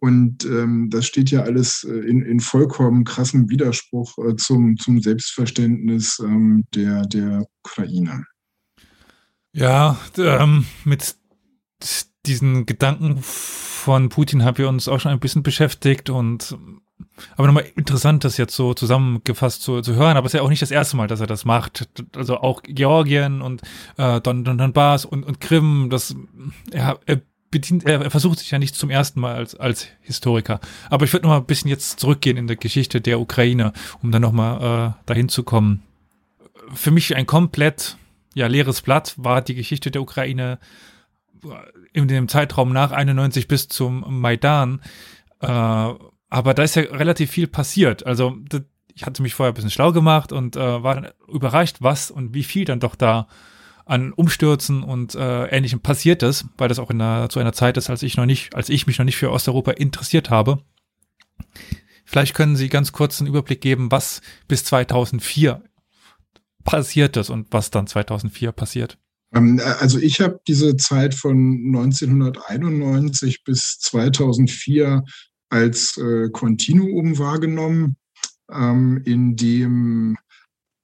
[0.00, 6.64] Und ähm, das steht ja alles in, in vollkommen krassem Widerspruch zum, zum Selbstverständnis ähm,
[6.74, 8.24] der, der Ukraine.
[9.52, 11.16] Ja, ähm, mit
[12.26, 16.56] diesen Gedanken von Putin haben wir uns auch schon ein bisschen beschäftigt und
[17.36, 20.50] Aber nochmal interessant, das jetzt so zusammengefasst zu, zu hören, aber es ist ja auch
[20.50, 21.88] nicht das erste Mal, dass er das macht.
[22.16, 23.62] Also auch Georgien und
[23.96, 26.14] äh, Don, Don, Donbass und, und Krim, das,
[26.72, 30.60] ja, er bedient, er versucht sich ja nicht zum ersten Mal als, als Historiker.
[30.88, 34.12] Aber ich würde noch mal ein bisschen jetzt zurückgehen in der Geschichte der Ukraine, um
[34.12, 35.82] dann noch mal äh, dahin zu kommen.
[36.72, 37.96] Für mich ein komplett
[38.34, 40.58] ja, leeres Blatt war die Geschichte der Ukraine
[41.92, 44.80] in dem Zeitraum nach 91 bis zum Maidan.
[45.40, 48.06] Äh, aber da ist ja relativ viel passiert.
[48.06, 48.36] Also
[48.94, 52.34] ich hatte mich vorher ein bisschen schlau gemacht und äh, war dann überrascht, was und
[52.34, 53.26] wie viel dann doch da
[53.84, 57.76] an Umstürzen und äh, Ähnlichem passiert ist, weil das auch in einer, zu einer Zeit
[57.76, 60.62] ist, als ich noch nicht, als ich mich noch nicht für Osteuropa interessiert habe.
[62.04, 65.62] Vielleicht können Sie ganz kurz einen Überblick geben, was bis 2004
[66.64, 68.98] passiert ist und was dann 2004 passiert.
[69.34, 75.02] Ähm, also ich habe diese Zeit von 1991 bis 2004
[75.50, 77.96] als äh, Kontinuum wahrgenommen,
[78.50, 80.16] ähm, in dem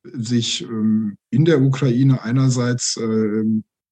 [0.05, 3.45] sich ähm, in der Ukraine einerseits äh,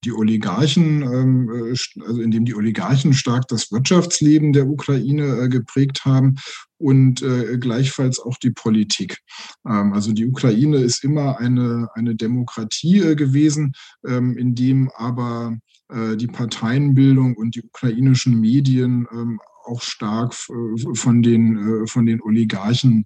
[0.05, 5.49] die Oligarchen, ähm, äh, also in dem die Oligarchen stark das Wirtschaftsleben der Ukraine äh,
[5.49, 6.35] geprägt haben
[6.77, 9.19] und äh, gleichfalls auch die Politik.
[9.67, 13.73] Ähm, also die Ukraine ist immer eine, eine Demokratie gewesen,
[14.05, 21.85] ähm, in dem aber die Parteienbildung und die ukrainischen Medien ähm, auch stark von den,
[21.85, 23.05] von den Oligarchen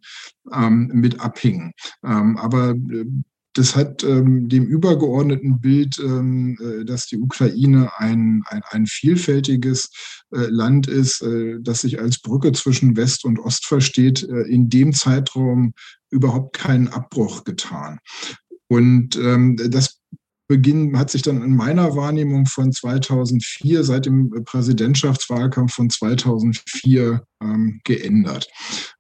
[0.54, 1.74] ähm, mit abhängen.
[2.06, 2.76] Ähm, aber
[3.60, 9.90] das hat ähm, dem übergeordneten Bild, ähm, dass die Ukraine ein, ein, ein vielfältiges
[10.32, 14.70] äh, Land ist, äh, das sich als Brücke zwischen West und Ost versteht, äh, in
[14.70, 15.74] dem Zeitraum
[16.10, 18.00] überhaupt keinen Abbruch getan.
[18.68, 20.00] Und ähm, das
[20.50, 27.80] Beginn hat sich dann in meiner Wahrnehmung von 2004, seit dem Präsidentschaftswahlkampf von 2004 ähm,
[27.84, 28.50] geändert.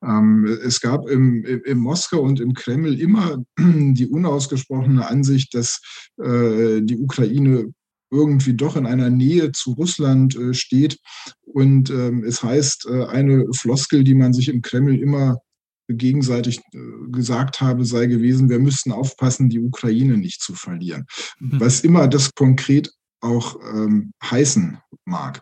[0.03, 5.81] Ähm, es gab im, im Moskau und im Kreml immer die unausgesprochene Ansicht, dass
[6.21, 7.73] äh, die Ukraine
[8.11, 10.99] irgendwie doch in einer Nähe zu Russland äh, steht.
[11.41, 15.39] Und ähm, es heißt, äh, eine Floskel, die man sich im Kreml immer
[15.89, 21.05] gegenseitig äh, gesagt habe, sei gewesen, wir müssten aufpassen, die Ukraine nicht zu verlieren.
[21.39, 21.59] Mhm.
[21.59, 25.41] Was immer das konkret auch ähm, heißen mag.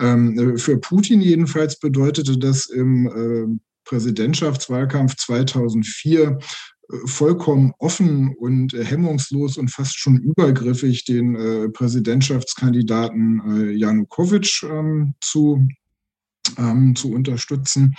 [0.00, 6.38] Ähm, äh, für Putin jedenfalls bedeutete das im äh, Präsidentschaftswahlkampf 2004
[6.88, 15.14] äh, vollkommen offen und hemmungslos und fast schon übergriffig den äh, Präsidentschaftskandidaten äh, Janukowitsch ähm,
[15.20, 15.68] zu ähm,
[16.94, 17.94] zu unterstützen.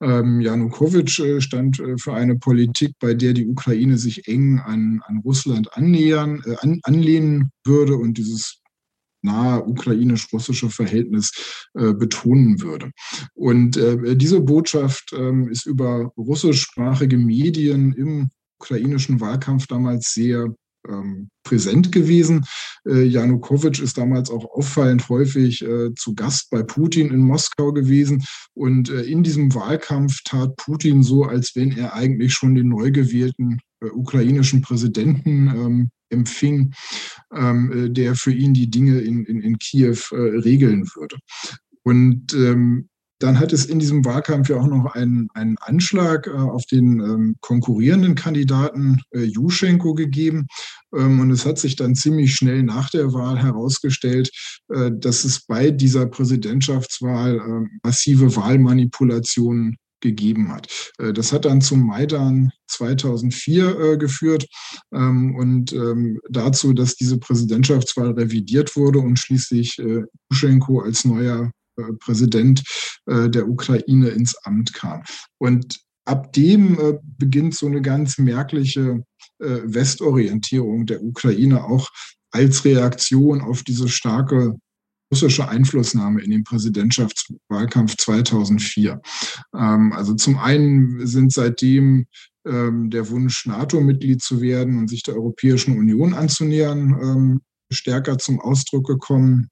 [0.00, 5.02] Ähm, Janukowitsch äh, stand äh, für eine Politik, bei der die Ukraine sich eng an,
[5.06, 8.60] an Russland annähern, äh, an, anlehnen würde und dieses
[9.22, 12.90] nahe ukrainisch-russische Verhältnis äh, betonen würde.
[13.34, 20.54] Und äh, diese Botschaft äh, ist über russischsprachige Medien im ukrainischen Wahlkampf damals sehr
[20.88, 22.44] ähm, präsent gewesen.
[22.86, 28.24] Äh, Janukowitsch ist damals auch auffallend häufig äh, zu Gast bei Putin in Moskau gewesen.
[28.54, 32.90] Und äh, in diesem Wahlkampf tat Putin so, als wenn er eigentlich schon den neu
[32.90, 36.72] gewählten äh, ukrainischen Präsidenten ähm, empfing,
[37.34, 41.16] ähm, äh, der für ihn die Dinge in, in, in Kiew äh, regeln würde.
[41.82, 42.88] Und ähm,
[43.20, 47.00] dann hat es in diesem Wahlkampf ja auch noch einen, einen Anschlag äh, auf den
[47.00, 50.46] ähm, konkurrierenden Kandidaten äh, Juschenko gegeben.
[50.94, 54.30] Ähm, und es hat sich dann ziemlich schnell nach der Wahl herausgestellt,
[54.72, 60.68] äh, dass es bei dieser Präsidentschaftswahl äh, massive Wahlmanipulationen gegeben hat.
[60.98, 64.46] Äh, das hat dann zum Maidan 2004 äh, geführt
[64.92, 71.44] ähm, und ähm, dazu, dass diese Präsidentschaftswahl revidiert wurde und schließlich äh, Juschenko als neuer
[71.44, 71.59] äh,
[71.98, 72.62] Präsident
[73.06, 75.02] äh, der Ukraine ins Amt kam.
[75.38, 79.04] Und ab dem äh, beginnt so eine ganz merkliche
[79.42, 81.88] Westorientierung der Ukraine auch
[82.30, 84.54] als Reaktion auf diese starke
[85.12, 89.00] russische Einflussnahme in den Präsidentschaftswahlkampf 2004.
[89.56, 92.06] Ähm, also zum einen sind seitdem
[92.46, 97.40] ähm, der Wunsch, NATO-Mitglied zu werden und sich der Europäischen Union anzunähern, ähm,
[97.72, 99.48] stärker zum Ausdruck gekommen.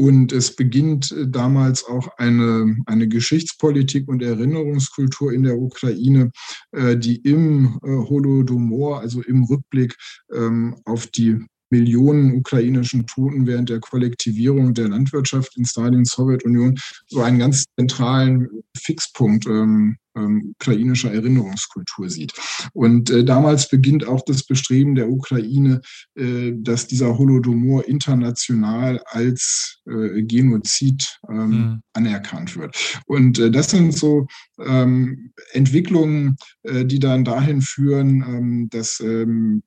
[0.00, 6.30] Und es beginnt äh, damals auch eine, eine Geschichtspolitik und Erinnerungskultur in der Ukraine,
[6.72, 9.94] äh, die im äh, Holodomor, also im Rückblick
[10.32, 17.22] ähm, auf die Millionen ukrainischen Toten während der Kollektivierung der Landwirtschaft in Stalins Sowjetunion so
[17.22, 22.32] einen ganz zentralen Fixpunkt ähm, ähm, ukrainischer Erinnerungskultur sieht.
[22.72, 25.80] Und äh, damals beginnt auch das Bestreben der Ukraine,
[26.16, 31.82] äh, dass dieser Holodomor international als äh, Genozid ähm, mhm.
[31.92, 33.00] anerkannt wird.
[33.06, 34.26] Und äh, das sind so
[34.58, 39.62] ähm, Entwicklungen, äh, die dann dahin führen, ähm, dass, ähm,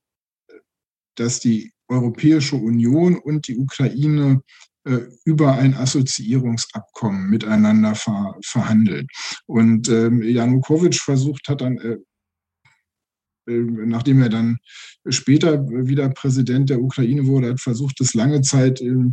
[1.16, 4.42] dass die Europäische Union und die Ukraine
[4.86, 9.10] äh, über ein Assoziierungsabkommen miteinander ver verhandelt.
[9.46, 11.98] Und ähm, Janukowitsch versucht hat dann, äh,
[13.50, 14.58] äh, nachdem er dann
[15.08, 19.12] später wieder Präsident der Ukraine wurde, hat versucht, das lange Zeit äh,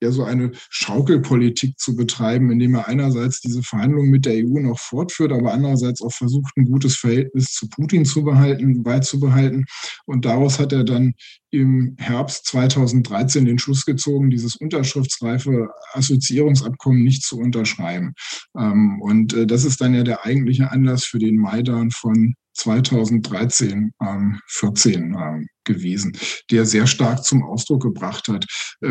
[0.00, 4.78] ja so eine Schaukelpolitik zu betreiben, indem er einerseits diese Verhandlungen mit der EU noch
[4.78, 9.66] fortführt, aber andererseits auch versucht, ein gutes Verhältnis zu Putin zu behalten, beizubehalten.
[10.06, 11.14] Und daraus hat er dann
[11.50, 18.14] im Herbst 2013 den Schluss gezogen, dieses unterschriftsreife Assoziierungsabkommen nicht zu unterschreiben.
[18.56, 23.92] Ähm, und äh, das ist dann ja der eigentliche Anlass für den Maidan von 2013,
[24.00, 26.12] ähm, 14 ähm, gewesen,
[26.50, 28.46] der sehr stark zum Ausdruck gebracht hat,
[28.80, 28.88] äh,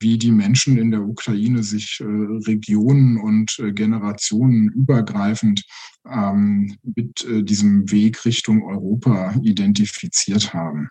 [0.00, 5.62] wie die Menschen in der Ukraine sich äh, Regionen und äh, Generationen übergreifend
[6.10, 10.88] ähm, mit äh, diesem Weg Richtung Europa identifiziert haben.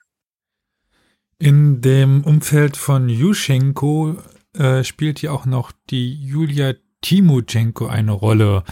[1.39, 4.17] In dem Umfeld von Juschenko
[4.53, 8.63] äh, spielt hier auch noch die Julia Timochenko eine Rolle.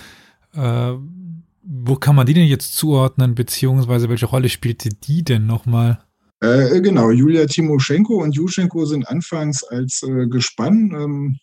[1.62, 6.00] Wo kann man die denn jetzt zuordnen, beziehungsweise welche Rolle spielte die denn nochmal?
[6.42, 11.38] Äh, genau, Julia Timoschenko und Juschenko sind anfangs als äh, Gespann, ähm,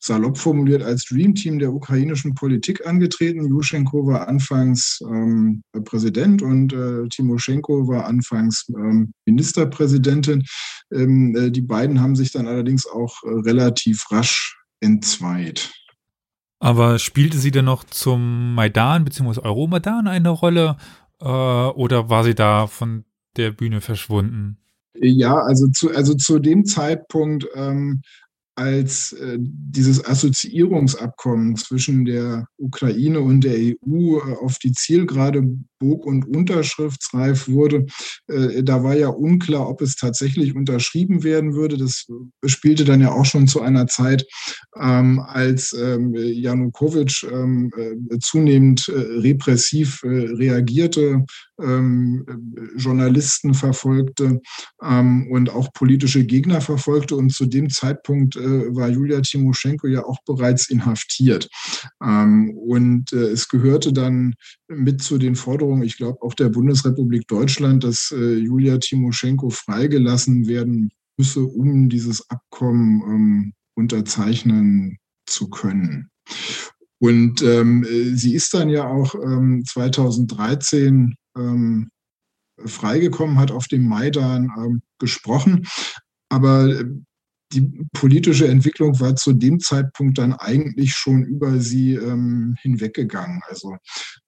[0.00, 3.46] salopp formuliert, als Dreamteam der ukrainischen Politik angetreten.
[3.46, 10.44] Juschenko war anfangs ähm, Präsident und äh, Timoschenko war anfangs ähm, Ministerpräsidentin.
[10.92, 15.70] Ähm, äh, die beiden haben sich dann allerdings auch äh, relativ rasch entzweit.
[16.62, 19.40] Aber spielte sie denn noch zum Maidan bzw.
[19.40, 20.76] Euromaidan eine Rolle
[21.20, 23.04] äh, oder war sie da von
[23.36, 24.58] der Bühne verschwunden?
[24.94, 28.02] Ja, also zu, also zu dem Zeitpunkt ähm,
[28.54, 35.42] als äh, dieses Assoziierungsabkommen zwischen der Ukraine und der EU äh, auf die Zielgerade
[35.82, 37.86] bog und unterschriftsreif wurde,
[38.28, 41.76] äh, da war ja unklar, ob es tatsächlich unterschrieben werden würde.
[41.76, 42.06] Das
[42.46, 44.24] spielte dann ja auch schon zu einer Zeit,
[44.80, 51.24] ähm, als ähm, Janukowitsch ähm, äh, zunehmend äh, repressiv reagierte,
[52.76, 54.40] Journalisten verfolgte
[54.80, 57.14] und auch politische Gegner verfolgte.
[57.14, 61.48] Und zu dem Zeitpunkt war Julia Timoschenko ja auch bereits inhaftiert.
[62.00, 64.34] Und es gehörte dann
[64.66, 70.46] mit zu den Forderungen, ich glaube auch der Bundesrepublik Deutschland, dass äh, Julia Timoschenko freigelassen
[70.46, 76.10] werden müsse, um dieses Abkommen ähm, unterzeichnen zu können.
[77.00, 81.90] Und ähm, sie ist dann ja auch ähm, 2013 ähm,
[82.64, 85.66] freigekommen, hat auf dem Maidan ähm, gesprochen.
[86.28, 86.84] Aber äh,
[87.52, 93.42] die politische Entwicklung war zu dem Zeitpunkt dann eigentlich schon über sie ähm, hinweggegangen.
[93.48, 93.76] Also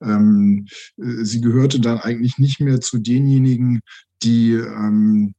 [0.01, 3.81] ähm, äh, sie gehörte dann eigentlich nicht mehr zu denjenigen,
[4.23, 5.33] die ähm,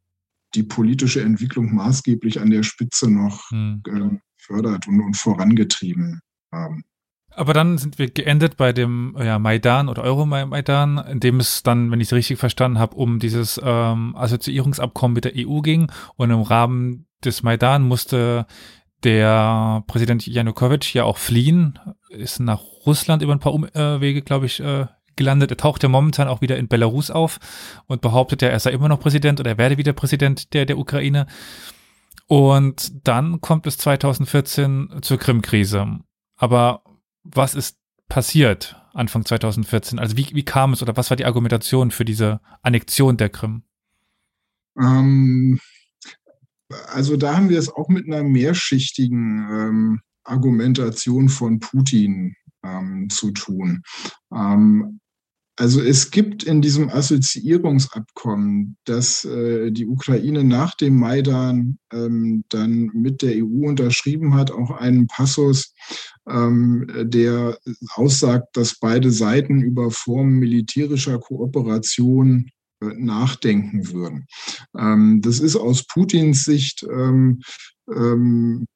[0.55, 3.83] die politische Entwicklung maßgeblich an der Spitze noch hm.
[3.87, 6.85] äh, fördert und, und vorangetrieben haben.
[7.37, 11.91] Aber dann sind wir geendet bei dem ja, Maidan oder Euromaidan, in dem es dann,
[11.91, 15.93] wenn ich es richtig verstanden habe, um dieses ähm, Assoziierungsabkommen mit der EU ging.
[16.17, 18.47] Und im Rahmen des Maidan musste
[19.05, 21.79] der Präsident Janukowitsch ja auch fliehen,
[22.09, 25.51] ist nach Russland über ein paar Umwege, glaube ich, äh, gelandet.
[25.51, 27.39] Er taucht ja momentan auch wieder in Belarus auf
[27.87, 30.79] und behauptet ja, er sei immer noch Präsident oder er werde wieder Präsident der, der
[30.79, 31.27] Ukraine.
[32.27, 36.01] Und dann kommt es 2014 zur Krim-Krise.
[36.37, 36.83] Aber
[37.23, 37.79] was ist
[38.09, 39.99] passiert Anfang 2014?
[39.99, 43.63] Also wie, wie kam es oder was war die Argumentation für diese Annexion der Krim?
[44.79, 45.61] Ähm,
[46.89, 53.31] also da haben wir es auch mit einer mehrschichtigen ähm, Argumentation von Putin ähm, zu
[53.31, 53.83] tun.
[54.35, 55.01] Ähm,
[55.59, 62.91] also es gibt in diesem Assoziierungsabkommen, das äh, die Ukraine nach dem Maidan ähm, dann
[62.93, 65.73] mit der EU unterschrieben hat, auch einen Passus,
[66.29, 67.59] ähm, der
[67.95, 72.51] aussagt, dass beide Seiten über Formen militärischer Kooperation
[72.81, 74.27] nachdenken würden.
[74.77, 77.41] Ähm, das ist aus Putins Sicht ähm,
[77.91, 78.67] ähm,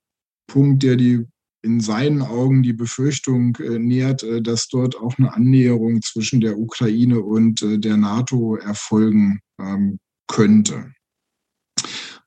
[0.47, 1.27] Punkt, der die
[1.63, 6.59] in seinen Augen die Befürchtung äh, nährt, äh, dass dort auch eine Annäherung zwischen der
[6.59, 10.93] Ukraine und äh, der NATO erfolgen ähm, könnte.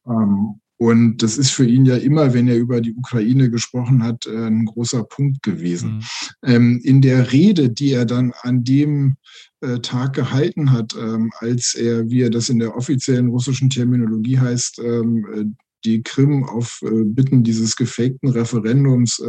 [0.06, 4.26] Ähm, Und das ist für ihn ja immer, wenn er über die Ukraine gesprochen hat,
[4.26, 5.96] äh, ein großer Punkt gewesen.
[5.96, 6.04] Mhm.
[6.44, 9.16] Ähm, in der Rede, die er dann an dem
[9.62, 14.38] äh, Tag gehalten hat, ähm, als er, wie er das in der offiziellen russischen Terminologie
[14.38, 15.56] heißt, ähm,
[15.86, 19.22] die Krim auf Bitten dieses gefakten Referendums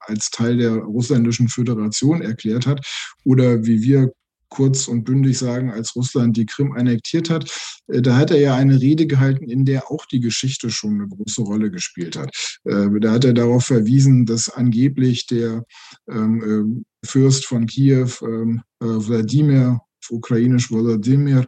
[0.00, 2.86] als Teil der russländischen Föderation erklärt hat
[3.24, 4.12] oder wie wir
[4.52, 7.50] kurz und bündig sagen, als Russland die Krim annektiert hat.
[7.88, 11.08] Äh, da hat er ja eine Rede gehalten, in der auch die Geschichte schon eine
[11.08, 12.58] große Rolle gespielt hat.
[12.64, 15.64] Äh, da hat er darauf verwiesen, dass angeblich der
[16.10, 19.80] ähm, äh, Fürst von Kiew, ähm, Wladimir,
[20.10, 21.46] ukrainisch Volodymyr,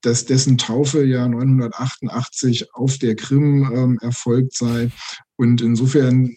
[0.00, 4.90] dass dessen Taufe ja 988 auf der Krim ähm, erfolgt sei.
[5.36, 6.36] Und insofern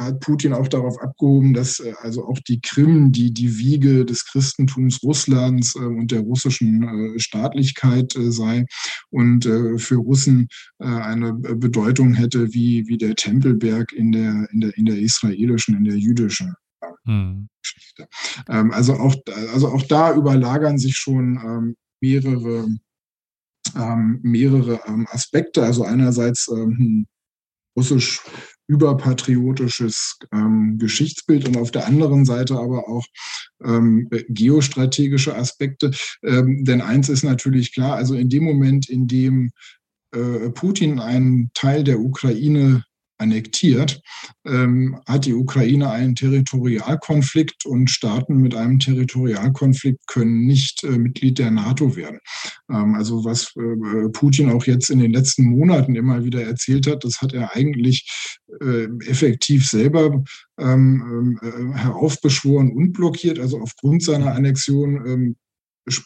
[0.00, 4.24] hat Putin auch darauf abgehoben, dass äh, also auch die Krim, die die Wiege des
[4.24, 8.66] Christentums Russlands äh, und der russischen äh, Staatlichkeit sei
[9.10, 9.44] und
[9.76, 10.48] für Russen
[10.78, 15.84] eine Bedeutung hätte wie, wie der Tempelberg in der, in der, in der israelischen, in
[15.84, 16.54] der jüdischen
[17.04, 17.48] hm.
[17.62, 18.08] Geschichte.
[18.48, 19.14] Ähm, also, auch,
[19.52, 22.68] also auch da überlagern sich schon ähm, mehrere,
[23.76, 25.62] ähm, mehrere Aspekte.
[25.64, 27.06] Also einerseits hm,
[27.76, 28.20] russisch
[28.70, 33.04] überpatriotisches ähm, Geschichtsbild und auf der anderen Seite aber auch
[33.64, 35.90] ähm, geostrategische Aspekte.
[36.22, 39.50] Ähm, denn eins ist natürlich klar, also in dem Moment, in dem
[40.14, 42.84] äh, Putin einen Teil der Ukraine
[43.20, 44.00] annektiert,
[44.46, 51.38] ähm, hat die Ukraine einen Territorialkonflikt und Staaten mit einem Territorialkonflikt können nicht äh, Mitglied
[51.38, 52.18] der NATO werden.
[52.70, 57.04] Ähm, also was äh, Putin auch jetzt in den letzten Monaten immer wieder erzählt hat,
[57.04, 58.08] das hat er eigentlich
[58.60, 60.24] äh, effektiv selber
[60.58, 63.38] ähm, äh, heraufbeschworen und blockiert.
[63.38, 65.36] Also aufgrund seiner Annexion ähm,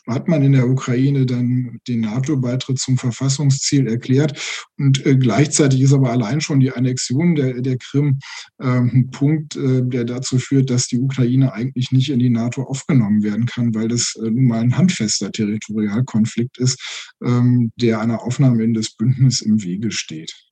[0.07, 4.67] hat man in der Ukraine dann den NATO-Beitritt zum Verfassungsziel erklärt.
[4.79, 8.19] Und äh, gleichzeitig ist aber allein schon die Annexion der, der Krim
[8.59, 12.63] äh, ein Punkt, äh, der dazu führt, dass die Ukraine eigentlich nicht in die NATO
[12.63, 18.23] aufgenommen werden kann, weil das äh, nun mal ein handfester Territorialkonflikt ist, ähm, der einer
[18.23, 20.44] Aufnahme in das Bündnis im Wege steht.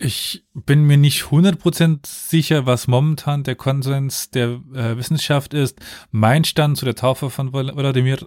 [0.00, 5.76] Ich bin mir nicht 100% sicher, was momentan der Konsens der äh, Wissenschaft ist.
[6.12, 8.18] Mein Stand zu der Taufe von Wladimir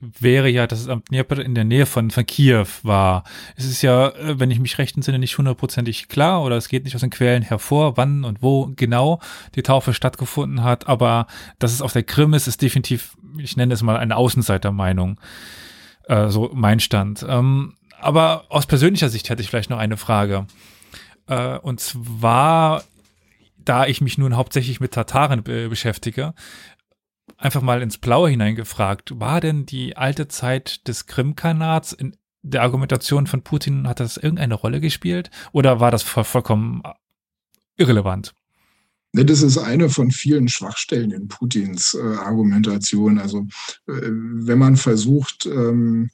[0.00, 3.22] wäre ja, dass es am Dnieper in der Nähe von, von Kiew war.
[3.54, 6.82] Es ist ja, äh, wenn ich mich recht entsinne, nicht hundertprozentig klar oder es geht
[6.82, 9.20] nicht aus den Quellen hervor, wann und wo genau
[9.54, 10.88] die Taufe stattgefunden hat.
[10.88, 11.28] Aber
[11.60, 15.20] dass es auf der Krim ist, ist definitiv, ich nenne es mal eine Außenseitermeinung.
[16.08, 17.24] Äh, so mein Stand.
[17.28, 20.48] Ähm, aber aus persönlicher Sicht hätte ich vielleicht noch eine Frage.
[21.26, 22.84] Äh, und zwar,
[23.56, 26.34] da ich mich nun hauptsächlich mit Tataren be beschäftige,
[27.36, 33.26] einfach mal ins Blaue hineingefragt, war denn die alte Zeit des Krimkanats in der Argumentation
[33.26, 36.82] von Putin, hat das irgendeine Rolle gespielt oder war das voll, vollkommen
[37.76, 38.34] irrelevant?
[39.12, 43.18] Das ist eine von vielen Schwachstellen in Putins äh, Argumentation.
[43.18, 43.40] Also
[43.88, 46.10] äh, wenn man versucht, ähm,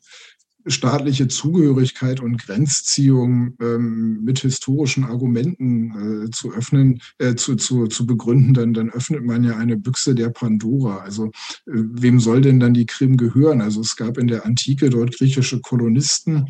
[0.66, 8.06] staatliche Zugehörigkeit und Grenzziehung ähm, mit historischen Argumenten äh, zu öffnen, äh, zu, zu, zu
[8.06, 10.98] begründen, dann, dann öffnet man ja eine Büchse der Pandora.
[10.98, 11.30] Also äh,
[11.66, 13.60] wem soll denn dann die Krim gehören?
[13.60, 16.48] Also es gab in der Antike dort griechische Kolonisten,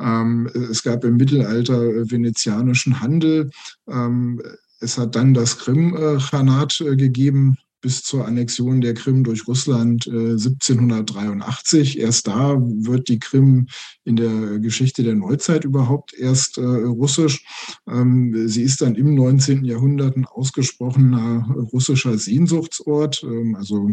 [0.00, 3.50] ähm, es gab im Mittelalter äh, venezianischen Handel,
[3.88, 4.40] ähm,
[4.80, 10.32] es hat dann das Krim-Khanat äh, gegeben, bis zur Annexion der Krim durch Russland äh,
[10.32, 11.98] 1783.
[11.98, 13.66] Erst da wird die Krim
[14.04, 17.44] in der Geschichte der Neuzeit überhaupt erst äh, russisch.
[17.88, 19.64] Ähm, sie ist dann im 19.
[19.64, 23.22] Jahrhundert ein ausgesprochener russischer Sehnsuchtsort.
[23.22, 23.90] Ähm, also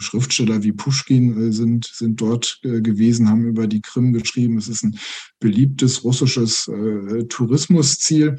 [0.00, 4.58] Schriftsteller wie Pushkin äh, sind, sind dort äh, gewesen, haben über die Krim geschrieben.
[4.58, 4.98] Es ist ein
[5.40, 8.36] beliebtes russisches äh, Tourismusziel.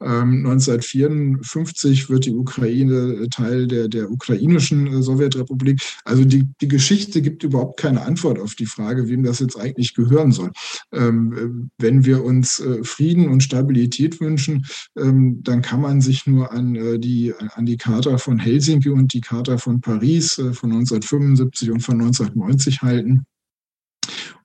[0.00, 5.80] Ähm, 1954 wird die Ukraine Teil der, der ukrainischen Sowjetrepublik.
[6.04, 9.94] Also die, die Geschichte gibt überhaupt keine Antwort auf die Frage, wem das jetzt eigentlich
[9.94, 10.50] gehören soll.
[10.92, 17.00] Ähm, wenn wir uns Frieden und Stabilität wünschen, ähm, dann kann man sich nur an,
[17.00, 21.80] die, an die Charta von Helsinki und die Charta von Paris von 19 1975 und
[21.80, 23.24] von 1990 halten.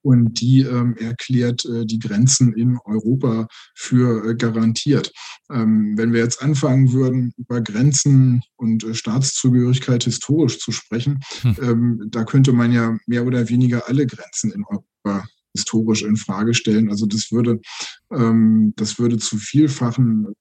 [0.01, 5.13] Und die ähm, erklärt äh, die Grenzen in Europa für äh, garantiert.
[5.49, 11.55] Ähm, wenn wir jetzt anfangen würden, über Grenzen und äh, Staatszugehörigkeit historisch zu sprechen, hm.
[11.61, 15.25] ähm, da könnte man ja mehr oder weniger alle Grenzen in Europa
[15.55, 16.89] historisch in Frage stellen.
[16.89, 17.61] Also das würde,
[18.11, 20.33] ähm, das würde zu vielfachen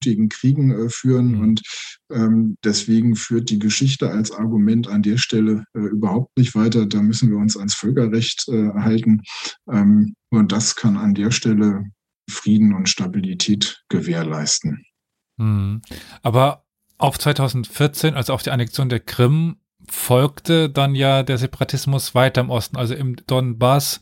[0.00, 1.32] blutigen Kriegen äh, führen.
[1.32, 1.40] Mhm.
[1.40, 1.62] Und
[2.10, 6.86] ähm, deswegen führt die Geschichte als Argument an der Stelle äh, überhaupt nicht weiter.
[6.86, 9.22] Da müssen wir uns ans Völkerrecht äh, halten.
[9.70, 11.84] Ähm, und das kann an der Stelle
[12.28, 14.84] Frieden und Stabilität gewährleisten.
[15.38, 15.82] Hm.
[16.22, 16.64] Aber
[16.98, 19.56] auf 2014, also auf die Annexion der Krim,
[19.88, 24.00] folgte dann ja der Separatismus weiter im Osten, also im Donbass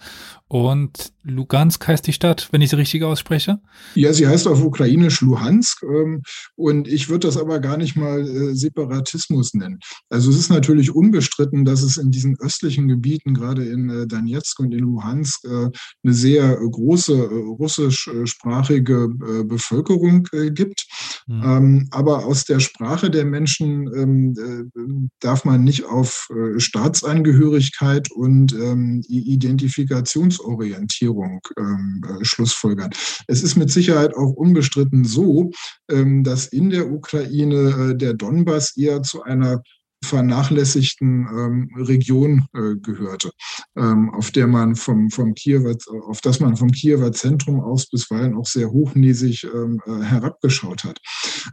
[0.48, 3.58] und Lugansk heißt die Stadt, wenn ich sie richtig ausspreche?
[3.94, 6.22] Ja, sie heißt auf Ukrainisch Luhansk ähm,
[6.54, 9.78] und ich würde das aber gar nicht mal äh, Separatismus nennen.
[10.10, 14.60] Also es ist natürlich unbestritten, dass es in diesen östlichen Gebieten, gerade in äh, Donetsk
[14.60, 15.70] und in Luhansk, äh,
[16.02, 19.08] eine sehr große russischsprachige
[19.44, 20.84] Bevölkerung gibt.
[21.26, 21.88] Mhm.
[21.90, 31.13] aber aus der Sprache der Menschen ähm, darf man nicht auf Staatsangehörigkeit und ähm, Identifikationsorientierung
[31.14, 32.90] Regierung ähm, äh, schlussfolgern.
[33.26, 35.50] Es ist mit Sicherheit auch unbestritten so,
[35.90, 39.62] ähm, dass in der Ukraine äh, der Donbass eher zu einer
[40.04, 43.30] vernachlässigten ähm, Region äh, gehörte,
[43.76, 45.76] ähm, auf der man vom, vom Kiewer,
[46.06, 50.98] auf das man vom Kiewer Zentrum aus bisweilen auch sehr hochnäsig ähm, äh, herabgeschaut hat.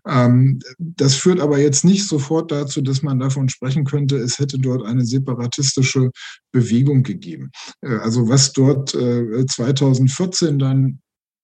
[0.07, 4.59] Ähm, das führt aber jetzt nicht sofort dazu, dass man davon sprechen könnte, es hätte
[4.59, 6.11] dort eine separatistische
[6.51, 7.51] Bewegung gegeben.
[7.81, 10.99] Äh, also was dort äh, 2014 dann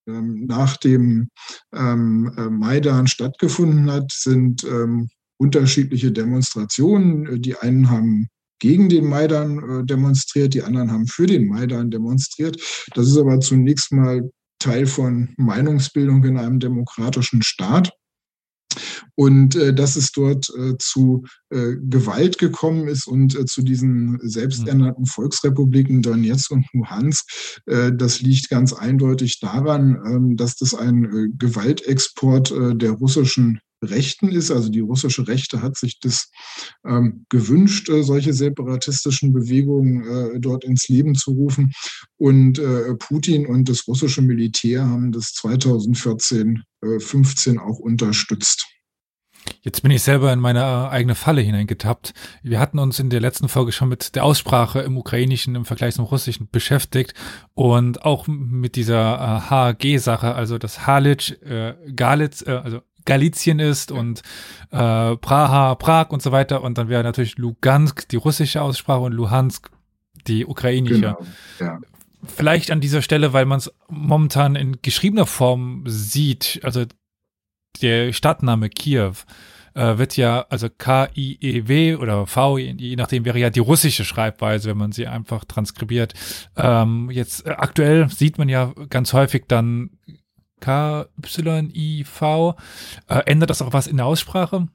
[0.08, 1.30] ähm, nach dem
[1.74, 7.42] ähm, äh, Maidan stattgefunden hat, sind ähm, unterschiedliche Demonstrationen.
[7.42, 8.30] Die einen haben
[8.60, 12.60] gegen den Maidan äh, demonstriert, die anderen haben für den Maidan demonstriert.
[12.96, 14.30] Das ist aber zunächst mal
[14.60, 17.92] Teil von Meinungsbildung in einem demokratischen Staat.
[19.16, 24.20] Und äh, dass es dort äh, zu äh, Gewalt gekommen ist und äh, zu diesen
[24.22, 25.08] selbsternannten mhm.
[25.08, 27.26] Volksrepubliken Donetsk und Luhansk,
[27.66, 33.60] äh, das liegt ganz eindeutig daran, ähm, dass das ein äh, Gewaltexport äh, der russischen
[33.84, 34.52] Rechten ist.
[34.52, 36.30] Also die russische Rechte hat sich das
[36.86, 41.72] ähm, gewünscht, äh, solche separatistischen Bewegungen äh, dort ins Leben zu rufen.
[42.18, 48.66] Und äh, Putin und das russische Militär haben das 2014, äh, 15 auch unterstützt.
[49.62, 52.14] Jetzt bin ich selber in meine eigene Falle hineingetappt.
[52.44, 55.96] Wir hatten uns in der letzten Folge schon mit der Aussprache im Ukrainischen im Vergleich
[55.96, 57.14] zum Russischen beschäftigt
[57.54, 63.92] und auch mit dieser äh, HG-Sache, also das Halic, äh, Galitz, äh, also Galizien ist
[63.92, 64.22] und
[64.70, 66.62] äh, Praha, Prag und so weiter.
[66.62, 69.72] Und dann wäre natürlich Lugansk die russische Aussprache und Luhansk
[70.28, 70.96] die ukrainische.
[70.96, 71.26] Genau,
[71.60, 71.80] ja.
[72.24, 76.86] Vielleicht an dieser Stelle, weil man es momentan in geschriebener Form sieht, also
[77.82, 79.14] der Stadtname Kiew
[79.76, 84.78] äh, wird ja, also K-I-E-W oder V, je nachdem wäre ja die russische Schreibweise, wenn
[84.78, 86.14] man sie einfach transkribiert.
[86.58, 89.92] Ähm, jetzt äh, aktuell sieht man ja ganz häufig dann
[90.60, 92.56] K-Y-I-V.
[93.08, 94.68] Äh, ändert das auch was in der Aussprache?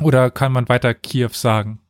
[0.00, 1.80] Oder kann man weiter Kiew sagen?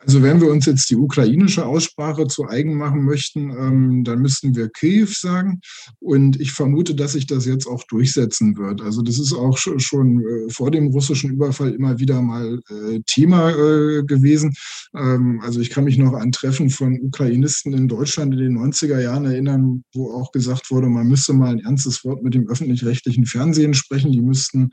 [0.00, 4.54] Also wenn wir uns jetzt die ukrainische Aussprache zu eigen machen möchten, ähm, dann müssten
[4.54, 5.60] wir Kiew sagen.
[6.00, 8.80] Und ich vermute, dass sich das jetzt auch durchsetzen wird.
[8.80, 13.50] Also das ist auch schon äh, vor dem russischen Überfall immer wieder mal äh, Thema
[13.50, 14.54] äh, gewesen.
[14.96, 19.00] Ähm, also ich kann mich noch an Treffen von Ukrainisten in Deutschland in den 90er
[19.00, 23.26] Jahren erinnern, wo auch gesagt wurde, man müsste mal ein ernstes Wort mit dem öffentlich-rechtlichen
[23.26, 24.12] Fernsehen sprechen.
[24.12, 24.70] Die müssten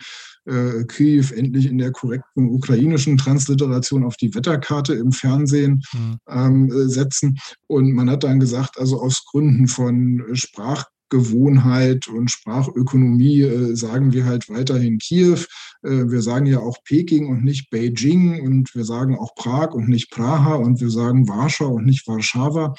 [0.50, 6.18] äh, Kiew endlich in der korrekten ukrainischen Transliteration auf die Wetterkarte im Fernsehen mhm.
[6.28, 7.38] ähm, äh, setzen.
[7.68, 14.26] Und man hat dann gesagt, also aus Gründen von Sprachgewohnheit und Sprachökonomie äh, sagen wir
[14.26, 15.40] halt weiterhin Kiew.
[15.84, 19.88] Äh, wir sagen ja auch Peking und nicht Beijing und wir sagen auch Prag und
[19.88, 22.74] nicht Praha und wir sagen Warschau und nicht Warschau.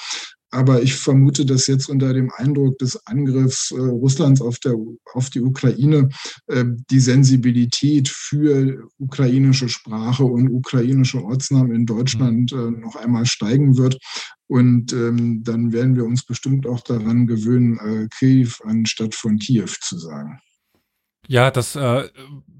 [0.51, 4.75] Aber ich vermute, dass jetzt unter dem Eindruck des Angriffs äh, Russlands auf, der,
[5.15, 6.09] auf die Ukraine
[6.49, 13.77] äh, die Sensibilität für ukrainische Sprache und ukrainische Ortsnamen in Deutschland äh, noch einmal steigen
[13.77, 13.99] wird.
[14.49, 19.71] Und ähm, dann werden wir uns bestimmt auch daran gewöhnen, äh, Kiew anstatt von Kiew
[19.81, 20.41] zu sagen.
[21.31, 22.09] Ja, das äh,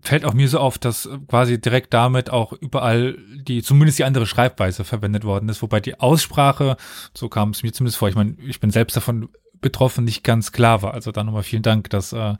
[0.01, 4.27] fällt auch mir so auf, dass quasi direkt damit auch überall die, zumindest die andere
[4.27, 6.77] Schreibweise verwendet worden ist, wobei die Aussprache,
[7.13, 9.29] so kam es mir zumindest vor, ich meine, ich bin selbst davon
[9.61, 10.95] betroffen, nicht ganz klar war.
[10.95, 12.35] Also da nochmal vielen Dank, dass äh,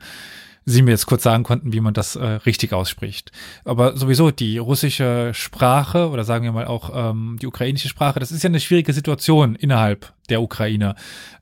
[0.65, 3.31] Sie mir jetzt kurz sagen konnten, wie man das äh, richtig ausspricht.
[3.65, 8.31] Aber sowieso die russische Sprache oder sagen wir mal auch ähm, die ukrainische Sprache, das
[8.31, 10.95] ist ja eine schwierige Situation innerhalb der Ukraine.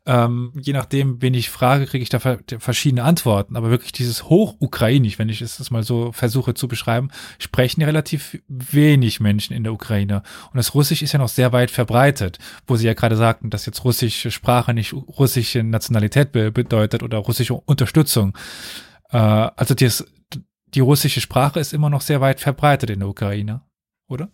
[0.06, 3.58] Ähm, je nachdem, wen ich frage, kriege ich da verschiedene Antworten.
[3.58, 8.40] Aber wirklich dieses Hochukrainisch, wenn ich es mal so versuche zu beschreiben, sprechen ja relativ
[8.48, 10.24] wenig Menschen in der Ukraine.
[10.52, 13.66] Und das Russisch ist ja noch sehr weit verbreitet, wo Sie ja gerade sagten, dass
[13.66, 18.34] jetzt russische Sprache nicht russische Nationalität be bedeutet oder russische Unterstützung.
[19.12, 20.06] Äh, also das,
[20.74, 23.62] die russische Sprache ist immer noch sehr weit verbreitet in der Ukraine,
[24.08, 24.32] oder?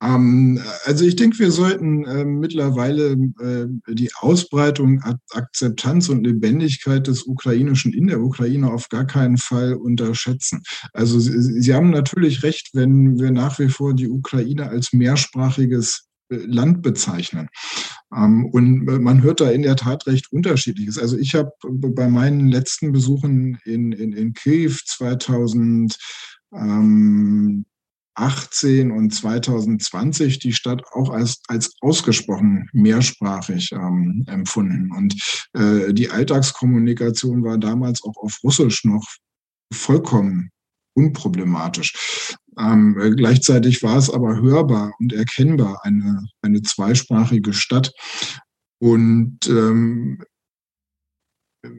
[0.00, 5.02] Ähm, also ich denke, wir sollten äh, mittlerweile äh, die Ausbreitung,
[5.32, 10.62] Akzeptanz und Lebendigkeit des Ukrainischen in der Ukraine auf gar keinen Fall unterschätzen.
[10.92, 16.07] Also Sie, Sie haben natürlich recht, wenn wir nach wie vor die Ukraine als mehrsprachiges
[16.28, 17.48] Land bezeichnen.
[18.14, 20.98] Ähm, und man hört da in der Tat recht unterschiedliches.
[20.98, 25.96] Also ich habe bei meinen letzten Besuchen in, in, in Kiew 2000
[26.54, 27.64] ähm,
[28.18, 34.90] 2018 und 2020 die Stadt auch als, als ausgesprochen mehrsprachig ähm, empfunden.
[34.92, 35.14] Und
[35.54, 39.06] äh, die Alltagskommunikation war damals auch auf Russisch noch
[39.72, 40.50] vollkommen
[40.94, 42.36] unproblematisch.
[42.58, 47.92] Ähm, gleichzeitig war es aber hörbar und erkennbar eine, eine zweisprachige Stadt.
[48.80, 50.22] Und ähm,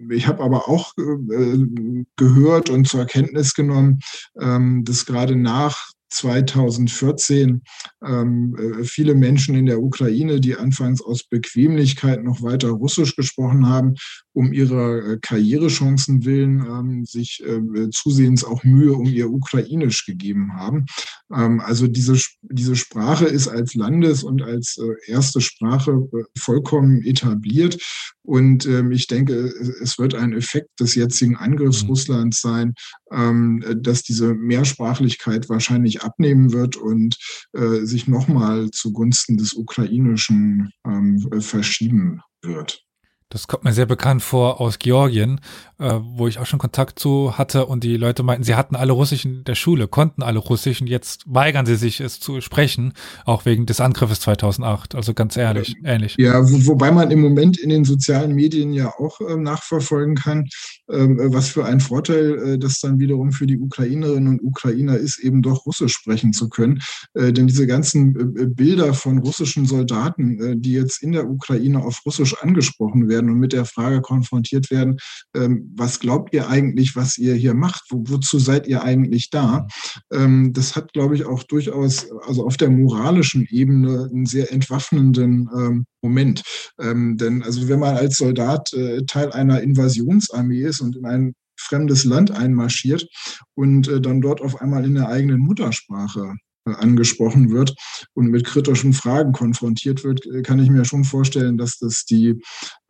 [0.09, 3.99] ich habe aber auch äh, gehört und zur Kenntnis genommen,
[4.39, 7.61] ähm, dass gerade nach 2014
[8.05, 13.67] ähm, äh, viele Menschen in der Ukraine, die anfangs aus Bequemlichkeit noch weiter Russisch gesprochen
[13.67, 13.95] haben,
[14.33, 20.53] um ihrer äh, Karrierechancen willen ähm, sich äh, zusehends auch Mühe um ihr Ukrainisch gegeben
[20.53, 20.85] haben.
[21.33, 27.03] Ähm, also diese, diese Sprache ist als Landes- und als äh, erste Sprache äh, vollkommen
[27.03, 27.81] etabliert.
[28.23, 29.33] Und ähm, ich denke,
[29.81, 31.89] es wird ein Effekt des jetzigen Angriffs mhm.
[31.89, 32.73] Russlands sein,
[33.09, 37.17] dass diese Mehrsprachlichkeit wahrscheinlich abnehmen wird und
[37.53, 42.83] äh, sich nochmal zugunsten des Ukrainischen ähm, verschieben wird.
[43.31, 45.39] Das kommt mir sehr bekannt vor aus Georgien,
[45.77, 48.91] äh, wo ich auch schon Kontakt zu hatte und die Leute meinten, sie hatten alle
[48.91, 52.93] Russisch in der Schule, konnten alle Russisch und jetzt weigern sie sich, es zu sprechen,
[53.25, 54.95] auch wegen des Angriffes 2008.
[54.95, 56.15] Also ganz ehrlich, ja, ähnlich.
[56.17, 60.39] Ja, wo, wobei man im Moment in den sozialen Medien ja auch äh, nachverfolgen kann,
[60.39, 64.97] ähm, äh, was für ein Vorteil äh, das dann wiederum für die Ukrainerinnen und Ukrainer
[64.97, 66.81] ist, eben doch Russisch sprechen zu können.
[67.13, 72.01] Äh, denn diese ganzen äh, Bilder von russischen Soldaten, die jetzt in der Ukraine auf
[72.05, 74.97] Russisch angesprochen werden, und mit der Frage konfrontiert werden,
[75.35, 77.83] ähm, was glaubt ihr eigentlich, was ihr hier macht?
[77.89, 79.67] Wo, wozu seid ihr eigentlich da?
[80.11, 85.49] Ähm, das hat, glaube ich, auch durchaus, also auf der moralischen Ebene, einen sehr entwaffnenden
[85.55, 86.43] ähm, Moment.
[86.79, 91.33] Ähm, denn also wenn man als Soldat äh, Teil einer Invasionsarmee ist und in ein
[91.59, 93.07] fremdes Land einmarschiert
[93.55, 97.75] und äh, dann dort auf einmal in der eigenen Muttersprache angesprochen wird
[98.13, 102.41] und mit kritischen Fragen konfrontiert wird, kann ich mir schon vorstellen, dass das die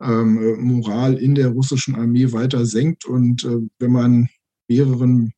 [0.02, 3.04] ähm, Moral in der russischen Armee weiter senkt.
[3.04, 4.28] Und äh, wenn man
[4.68, 5.32] mehreren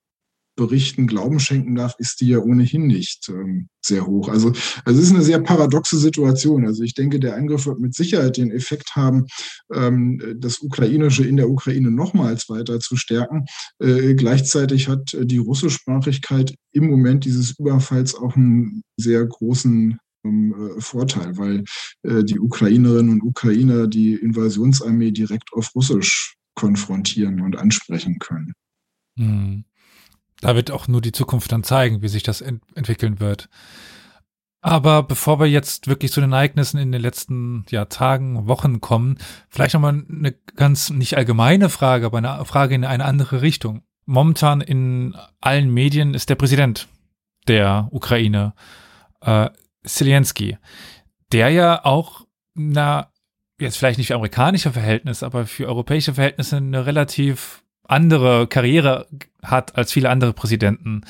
[0.62, 4.28] Berichten Glauben schenken darf, ist die ja ohnehin nicht ähm, sehr hoch.
[4.28, 4.52] Also,
[4.84, 6.66] also es ist eine sehr paradoxe Situation.
[6.66, 9.26] Also ich denke, der Angriff wird mit Sicherheit den Effekt haben,
[9.74, 13.46] ähm, das Ukrainische in der Ukraine nochmals weiter zu stärken.
[13.80, 20.80] Äh, gleichzeitig hat die Russischsprachigkeit im Moment dieses Überfalls auch einen sehr großen ähm, äh,
[20.80, 21.64] Vorteil, weil
[22.04, 28.52] äh, die Ukrainerinnen und Ukrainer die Invasionsarmee direkt auf Russisch konfrontieren und ansprechen können.
[29.18, 29.64] Hm.
[30.42, 33.48] Da wird auch nur die Zukunft dann zeigen, wie sich das ent entwickeln wird.
[34.60, 39.18] Aber bevor wir jetzt wirklich zu den Ereignissen in den letzten ja, Tagen, Wochen kommen,
[39.48, 43.82] vielleicht nochmal eine ganz nicht allgemeine Frage, aber eine Frage in eine andere Richtung.
[44.04, 46.88] Momentan in allen Medien ist der Präsident
[47.46, 48.54] der Ukraine,
[49.20, 49.48] äh,
[49.84, 50.58] Zelensky,
[51.30, 53.12] der ja auch, na,
[53.60, 59.06] jetzt vielleicht nicht für amerikanische Verhältnisse, aber für europäische Verhältnisse eine relativ andere Karriere
[59.42, 61.02] hat als viele andere Präsidenten.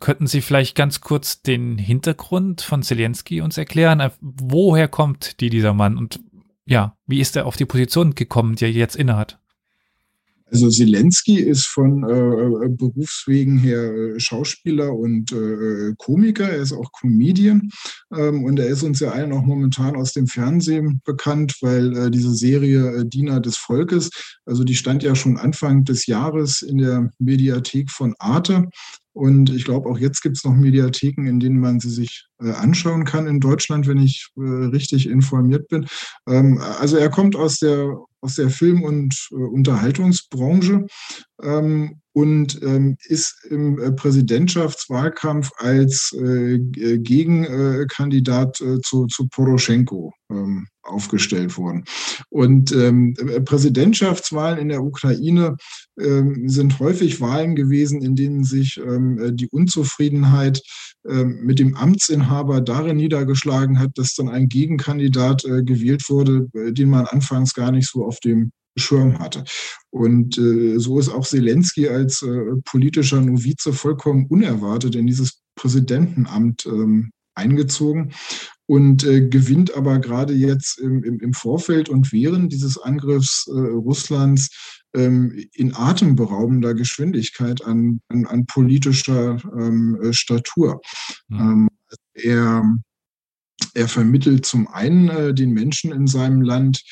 [0.00, 4.10] Könnten Sie vielleicht ganz kurz den Hintergrund von Zelensky uns erklären?
[4.20, 6.20] Woher kommt die, dieser Mann und
[6.64, 9.38] ja, wie ist er auf die Position gekommen, die er jetzt innehat?
[10.52, 16.72] Also Zelensky ist von äh, äh, Berufswegen her äh, Schauspieler und äh, Komiker, er ist
[16.72, 17.70] auch Comedian.
[18.14, 22.10] Ähm, und er ist uns ja allen auch momentan aus dem Fernsehen bekannt, weil äh,
[22.10, 24.10] diese Serie äh, Diener des Volkes,
[24.44, 28.68] also die stand ja schon Anfang des Jahres in der Mediathek von Arte.
[29.14, 32.31] Und ich glaube, auch jetzt gibt es noch Mediatheken, in denen man sie sich äh,
[32.50, 35.86] anschauen kann in Deutschland, wenn ich äh, richtig informiert bin.
[36.28, 40.86] Ähm, also er kommt aus der, aus der Film- und äh, Unterhaltungsbranche
[41.42, 50.12] ähm, und ähm, ist im äh, Präsidentschaftswahlkampf als äh, Gegenkandidat äh, zu, zu Poroschenko
[50.82, 51.84] aufgestellt worden.
[52.30, 53.14] Und ähm,
[53.44, 55.56] Präsidentschaftswahlen in der Ukraine
[56.00, 60.62] ähm, sind häufig Wahlen gewesen, in denen sich ähm, die Unzufriedenheit
[61.04, 66.90] mit dem Amtsinhaber darin niedergeschlagen hat, dass dann ein Gegenkandidat äh, gewählt wurde, äh, den
[66.90, 69.44] man anfangs gar nicht so auf dem Schirm hatte.
[69.90, 76.66] Und äh, so ist auch Zelensky als äh, politischer Novize vollkommen unerwartet in dieses Präsidentenamt
[76.66, 78.12] ähm, eingezogen
[78.66, 83.58] und äh, gewinnt aber gerade jetzt im, im, im, Vorfeld und während dieses Angriffs äh,
[83.58, 90.80] Russlands ähm, in atemberaubender Geschwindigkeit an, an, an politischer ähm, äh, Statur.
[91.28, 91.40] Mhm.
[91.40, 91.68] Ähm,
[92.14, 92.78] er,
[93.74, 96.82] er vermittelt zum einen äh, den Menschen in seinem Land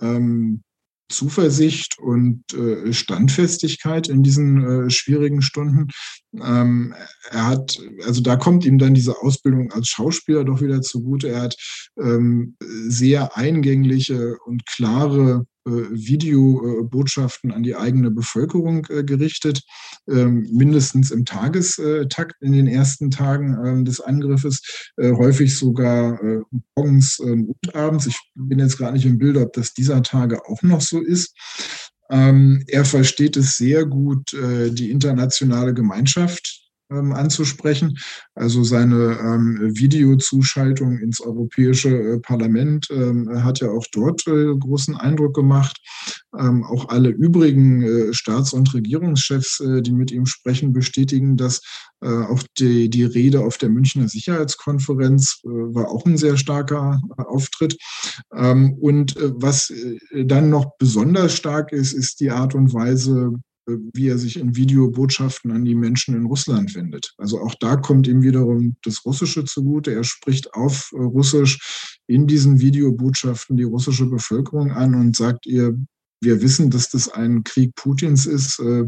[0.00, 0.62] ähm,
[1.10, 5.88] Zuversicht und äh, Standfestigkeit in diesen äh, schwierigen Stunden.
[6.32, 6.94] Ähm,
[7.30, 11.28] er hat, also da kommt ihm dann diese Ausbildung als Schauspieler doch wieder zugute.
[11.28, 11.56] Er hat
[11.98, 19.62] ähm, sehr eingängliche und klare Videobotschaften an die eigene Bevölkerung äh, gerichtet,
[20.08, 26.18] ähm, mindestens im Tagestakt in den ersten Tagen ähm, des Angriffes, äh, häufig sogar
[26.76, 28.06] morgens ähm, und abends.
[28.06, 31.34] Ich bin jetzt gar nicht im Bild, ob das dieser Tage auch noch so ist.
[32.08, 37.98] er versteht es sehr gut, die internationale Gemeinschaft ähm, anzusprechen.
[38.34, 44.96] Also seine ähm, Videozuschaltung ins Europäische äh, Parlament ähm, hat ja auch dort äh, großen
[44.96, 45.78] Eindruck gemacht.
[46.38, 51.62] Ähm, auch alle übrigen äh, Staats- und Regierungschefs, äh, die mit ihm sprechen, bestätigen, dass
[52.00, 57.00] äh, auch die, die Rede auf der Münchner Sicherheitskonferenz äh, war auch ein sehr starker
[57.16, 57.78] Auftritt.
[58.34, 59.72] Ähm, und was
[60.12, 63.32] dann noch besonders stark ist, ist die Art und Weise,
[63.66, 67.14] wie er sich in Videobotschaften an die Menschen in Russland wendet.
[67.16, 69.92] Also auch da kommt ihm wiederum das Russische zugute.
[69.92, 75.78] Er spricht auf äh, Russisch in diesen Videobotschaften die russische Bevölkerung an und sagt ihr,
[76.20, 78.58] wir wissen, dass das ein Krieg Putins ist.
[78.58, 78.84] Äh,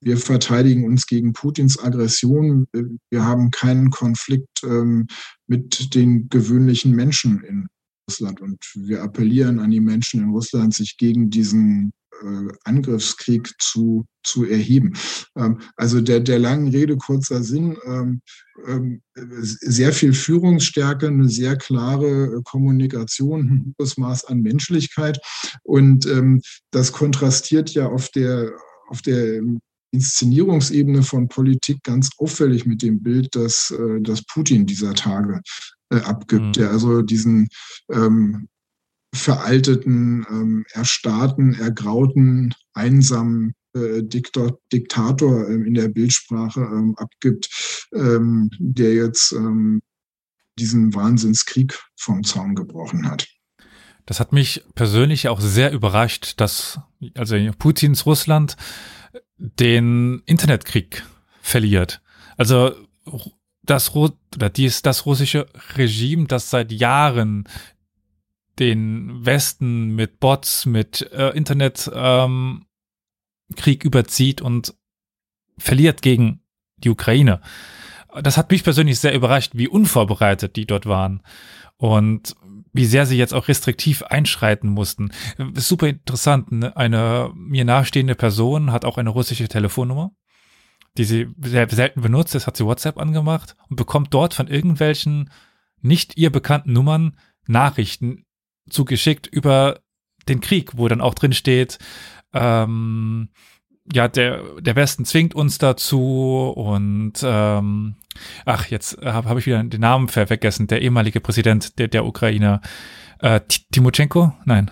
[0.00, 2.66] wir verteidigen uns gegen Putins Aggression.
[2.72, 5.06] Äh, wir haben keinen Konflikt ähm,
[5.46, 7.68] mit den gewöhnlichen Menschen in
[8.08, 8.40] Russland.
[8.40, 11.92] Und wir appellieren an die Menschen in Russland, sich gegen diesen
[12.22, 14.94] äh, Angriffskrieg zu, zu erheben.
[15.36, 18.20] Ähm, also der, der langen Rede kurzer Sinn, ähm,
[18.66, 25.18] ähm, sehr viel Führungsstärke, eine sehr klare Kommunikation, ein hohes Maß an Menschlichkeit.
[25.62, 26.06] Und
[26.70, 28.52] das kontrastiert ja auf der,
[28.88, 29.40] auf der
[29.92, 35.40] Inszenierungsebene von Politik ganz auffällig mit dem Bild, das, äh, das Putin dieser Tage
[35.90, 36.52] äh, abgibt, mhm.
[36.52, 37.48] der also diesen
[37.90, 38.48] ähm,
[39.14, 48.50] veralteten, ähm, erstarrten, ergrauten, einsamen äh, Diktor, Diktator ähm, in der Bildsprache ähm, abgibt, ähm,
[48.58, 49.80] der jetzt ähm,
[50.58, 53.26] diesen Wahnsinnskrieg vom Zaun gebrochen hat.
[54.06, 56.80] Das hat mich persönlich auch sehr überrascht, dass
[57.14, 58.56] also Putins Russland
[59.36, 61.04] den Internetkrieg
[61.40, 62.00] verliert.
[62.36, 62.74] Also
[63.62, 63.92] das,
[64.56, 65.46] dies, das russische
[65.76, 67.48] Regime, das seit Jahren
[68.60, 72.66] den Westen mit Bots, mit äh, Internetkrieg ähm,
[73.82, 74.74] überzieht und
[75.58, 76.42] verliert gegen
[76.76, 77.40] die Ukraine.
[78.22, 81.22] Das hat mich persönlich sehr überrascht, wie unvorbereitet die dort waren
[81.76, 82.34] und
[82.72, 85.10] wie sehr sie jetzt auch restriktiv einschreiten mussten.
[85.54, 86.52] Super interessant.
[86.52, 86.76] Ne?
[86.76, 90.12] Eine mir nahestehende Person hat auch eine russische Telefonnummer,
[90.96, 92.34] die sie sehr selten benutzt.
[92.34, 95.30] Das hat sie WhatsApp angemacht und bekommt dort von irgendwelchen
[95.80, 98.24] nicht ihr bekannten Nummern Nachrichten
[98.70, 99.80] zugeschickt über
[100.28, 101.78] den Krieg, wo dann auch drin steht,
[102.32, 103.28] ähm,
[103.92, 107.96] ja, der, der Westen zwingt uns dazu und ähm,
[108.44, 112.60] ach, jetzt habe hab ich wieder den Namen vergessen, der ehemalige Präsident der, der Ukraine,
[113.18, 113.40] äh,
[113.72, 114.32] Timoschenko?
[114.44, 114.70] Nein.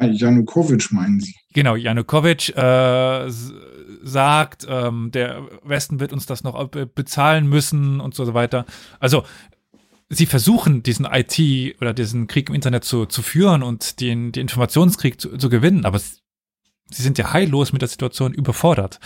[0.00, 1.34] Janukowitsch meinen Sie?
[1.54, 3.30] Genau, Janukowitsch äh,
[4.02, 8.64] sagt, ähm, der Westen wird uns das noch bezahlen müssen und so weiter.
[9.00, 9.24] Also
[10.12, 14.42] sie versuchen, diesen IT oder diesen Krieg im Internet zu, zu führen und den, den
[14.42, 19.00] Informationskrieg zu, zu gewinnen, aber sie sind ja heillos mit der Situation überfordert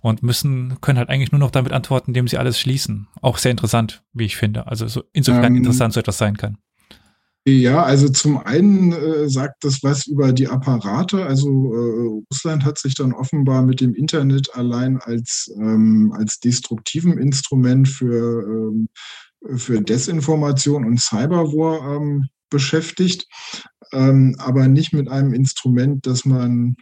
[0.00, 3.06] und müssen, können halt eigentlich nur noch damit antworten, indem sie alles schließen.
[3.22, 4.66] Auch sehr interessant, wie ich finde.
[4.66, 6.58] Also so, insofern ähm, interessant so etwas sein kann.
[7.46, 11.24] Ja, also zum einen äh, sagt das was über die Apparate.
[11.24, 17.16] Also äh, Russland hat sich dann offenbar mit dem Internet allein als, ähm, als destruktiven
[17.16, 18.88] Instrument für ähm,
[19.56, 23.26] für Desinformation und Cyberwar ähm, beschäftigt,
[23.92, 26.76] ähm, aber nicht mit einem Instrument, das man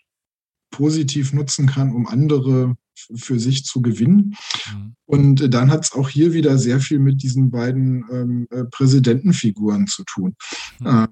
[0.70, 2.76] positiv nutzen kann, um andere
[3.14, 4.36] für sich zu gewinnen.
[4.72, 4.94] Mhm.
[5.04, 9.86] Und dann hat es auch hier wieder sehr viel mit diesen beiden ähm, äh, Präsidentenfiguren
[9.86, 10.34] zu tun.
[10.80, 10.86] Mhm.
[10.86, 11.08] Ähm,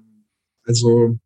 [0.63, 1.19] also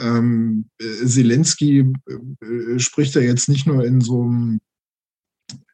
[0.00, 4.60] ähm, Zelensky äh, spricht ja jetzt nicht nur in so einem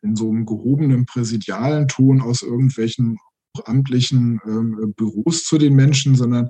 [0.02, 3.18] in so einem gehobenen präsidialen Ton aus irgendwelchen
[3.64, 6.48] amtlichen ähm, Büros zu den Menschen, sondern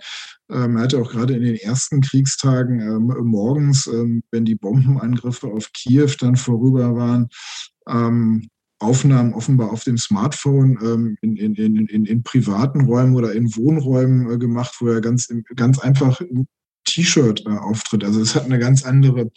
[0.51, 5.49] ähm, er hatte auch gerade in den ersten Kriegstagen ähm, morgens, ähm, wenn die Bombenangriffe
[5.49, 7.29] auf Kiew dann vorüber waren,
[7.89, 8.49] ähm,
[8.81, 11.55] Aufnahmen offenbar auf dem Smartphone ähm, in, in,
[11.89, 16.21] in, in, privaten Räumen oder in Wohnräumen äh, gemacht, wo er ganz, ganz einfach
[16.89, 18.05] T-Shirt äh, auftritt.
[18.05, 19.31] Also es hat eine ganz andere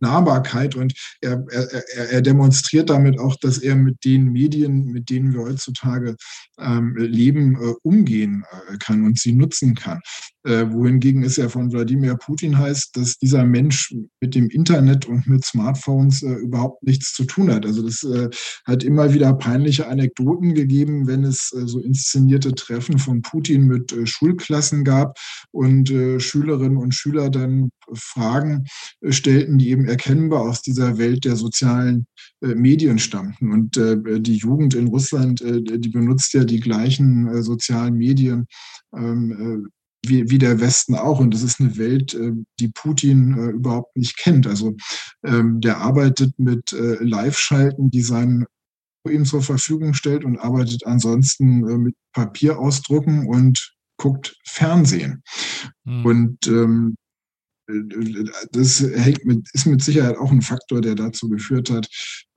[0.00, 5.34] Nahbarkeit und er, er, er demonstriert damit auch, dass er mit den Medien, mit denen
[5.34, 6.16] wir heutzutage
[6.58, 10.00] ähm, leben, äh, umgehen äh, kann und sie nutzen kann.
[10.46, 15.26] Äh, wohingegen es ja von Wladimir Putin heißt, dass dieser Mensch mit dem Internet und
[15.26, 17.64] mit Smartphones äh, überhaupt nichts zu tun hat.
[17.64, 18.28] Also das äh,
[18.66, 23.92] hat immer wieder peinliche Anekdoten gegeben, wenn es äh, so inszenierte Treffen von Putin mit
[23.92, 25.16] äh, Schulklassen gab
[25.50, 28.64] und äh, Schülerinnen und Schüler dann Fragen
[29.08, 32.06] stellten, die eben erkennbar aus dieser Welt der sozialen
[32.40, 33.52] Medien stammten.
[33.52, 38.46] Und die Jugend in Russland, die benutzt ja die gleichen sozialen Medien
[38.96, 39.68] ähm,
[40.08, 41.20] wie, wie der Westen auch.
[41.20, 44.46] Und das ist eine Welt, äh, die Putin äh, überhaupt nicht kennt.
[44.46, 44.76] Also
[45.24, 48.46] ähm, der arbeitet mit äh, Live-Schalten, die sein
[49.06, 55.22] ihm zur Verfügung stellt und arbeitet ansonsten mit Papierausdrucken und guckt Fernsehen.
[55.84, 56.06] Mhm.
[56.06, 56.96] Und ähm,
[58.52, 61.88] das hängt mit, ist mit Sicherheit auch ein Faktor, der dazu geführt hat,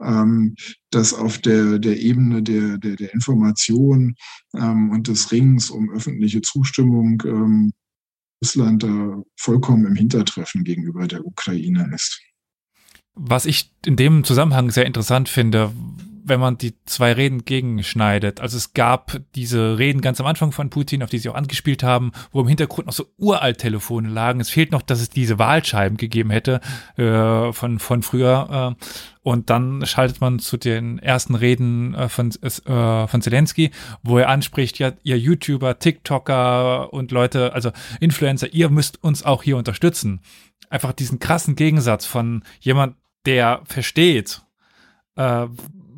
[0.01, 0.55] ähm,
[0.89, 4.15] dass auf der, der Ebene der, der, der Information
[4.55, 7.73] ähm, und des Rings um öffentliche Zustimmung ähm,
[8.43, 12.21] Russland da vollkommen im Hintertreffen gegenüber der Ukraine ist.
[13.17, 15.71] Was ich in dem Zusammenhang sehr interessant finde,
[16.27, 18.41] wenn man die zwei Reden gegenschneidet.
[18.41, 21.83] Also es gab diese Reden ganz am Anfang von Putin, auf die sie auch angespielt
[21.83, 24.39] haben, wo im Hintergrund noch so uralt Telefone lagen.
[24.39, 26.59] Es fehlt noch, dass es diese Wahlscheiben gegeben hätte
[26.97, 28.75] äh, von, von früher.
[28.77, 28.85] Äh,
[29.23, 33.71] und dann schaltet man zu den ersten Reden äh, von, äh, von Zelensky,
[34.03, 39.43] wo er anspricht, ja, ihr YouTuber, TikToker und Leute, also Influencer, ihr müsst uns auch
[39.43, 40.21] hier unterstützen.
[40.69, 42.95] Einfach diesen krassen Gegensatz von jemand,
[43.27, 44.41] der versteht,
[45.15, 45.47] äh,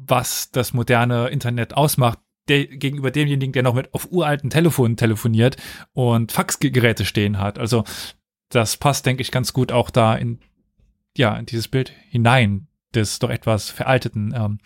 [0.07, 2.19] was das moderne Internet ausmacht,
[2.49, 5.55] der, gegenüber demjenigen, der noch mit auf uralten Telefonen telefoniert
[5.93, 7.59] und Faxgeräte stehen hat.
[7.59, 7.84] Also
[8.49, 10.39] das passt, denke ich, ganz gut auch da in,
[11.15, 14.57] ja, in dieses Bild hinein, des doch etwas veralteten ähm,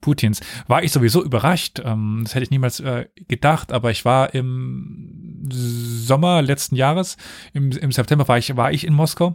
[0.00, 0.40] Putins.
[0.66, 1.82] War ich sowieso überrascht.
[1.84, 7.18] Ähm, das hätte ich niemals äh, gedacht, aber ich war im Sommer letzten Jahres,
[7.52, 9.34] im, im September war ich, war ich in Moskau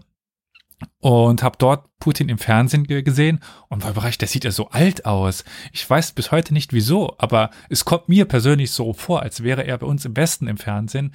[1.00, 5.06] und habe dort Putin im Fernsehen gesehen und war überrascht, der sieht ja so alt
[5.06, 5.44] aus.
[5.72, 9.66] Ich weiß bis heute nicht wieso, aber es kommt mir persönlich so vor, als wäre
[9.66, 11.14] er bei uns im Westen im Fernsehen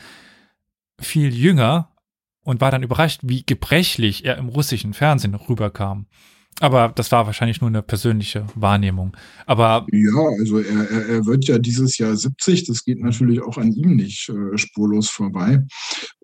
[1.01, 1.93] viel jünger
[2.43, 6.07] und war dann überrascht, wie gebrechlich er im russischen Fernsehen rüberkam.
[6.61, 9.17] Aber das war wahrscheinlich nur eine persönliche Wahrnehmung.
[9.47, 12.65] Aber ja, also er, er, er wird ja dieses Jahr 70.
[12.65, 15.65] Das geht natürlich auch an ihm nicht äh, spurlos vorbei.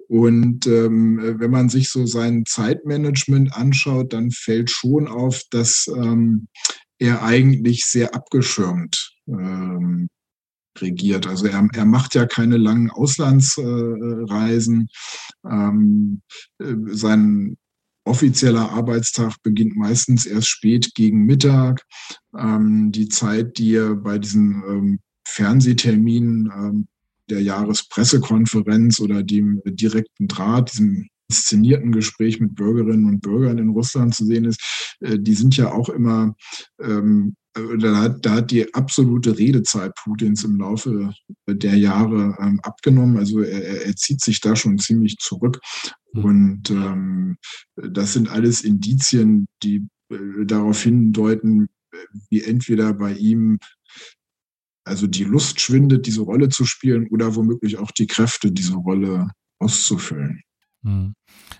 [0.09, 6.49] Und ähm, wenn man sich so sein Zeitmanagement anschaut, dann fällt schon auf, dass ähm,
[6.99, 10.09] er eigentlich sehr abgeschirmt ähm,
[10.79, 11.27] regiert.
[11.27, 14.89] Also er, er macht ja keine langen Auslandsreisen.
[15.49, 16.23] Ähm,
[16.59, 17.57] äh, sein
[18.05, 21.83] offizieller Arbeitstag beginnt meistens erst spät gegen Mittag.
[22.37, 26.89] Ähm, die Zeit, die er bei diesen ähm, Fernsehterminen ähm,
[27.31, 34.15] der Jahrespressekonferenz oder dem direkten Draht, diesem inszenierten Gespräch mit Bürgerinnen und Bürgern in Russland
[34.15, 36.35] zu sehen ist, äh, die sind ja auch immer,
[36.81, 41.13] ähm, äh, da, hat, da hat die absolute Redezeit Putins im Laufe
[41.49, 43.17] der Jahre ähm, abgenommen.
[43.17, 45.61] Also er, er zieht sich da schon ziemlich zurück.
[46.13, 46.25] Mhm.
[46.25, 47.37] Und ähm,
[47.77, 51.69] das sind alles Indizien, die äh, darauf hindeuten,
[52.29, 53.59] wie entweder bei ihm
[54.85, 59.31] also die Lust schwindet, diese Rolle zu spielen oder womöglich auch die Kräfte, diese Rolle
[59.59, 60.43] auszufüllen.
[60.83, 61.15] Mhm.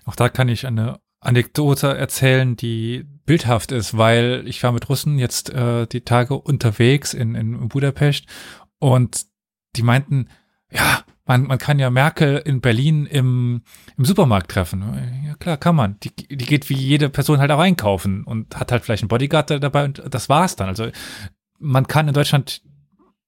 [0.05, 5.17] Auch da kann ich eine Anekdote erzählen, die bildhaft ist, weil ich war mit Russen
[5.17, 8.25] jetzt äh, die Tage unterwegs in, in Budapest
[8.77, 9.25] und
[9.75, 10.29] die meinten,
[10.71, 13.63] ja, man, man kann ja Merkel in Berlin im,
[13.97, 14.83] im Supermarkt treffen.
[15.25, 15.99] Ja, klar, kann man.
[16.01, 19.49] Die, die geht wie jede Person halt auch einkaufen und hat halt vielleicht einen Bodyguard
[19.49, 20.67] dabei und das war's dann.
[20.67, 20.89] Also
[21.57, 22.61] man kann in Deutschland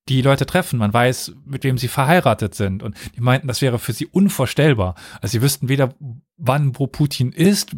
[0.09, 0.79] die Leute treffen.
[0.79, 2.83] Man weiß, mit wem sie verheiratet sind.
[2.83, 4.95] Und die meinten, das wäre für sie unvorstellbar.
[5.21, 5.93] Also sie wüssten weder,
[6.37, 7.71] wann, wo Putin ist.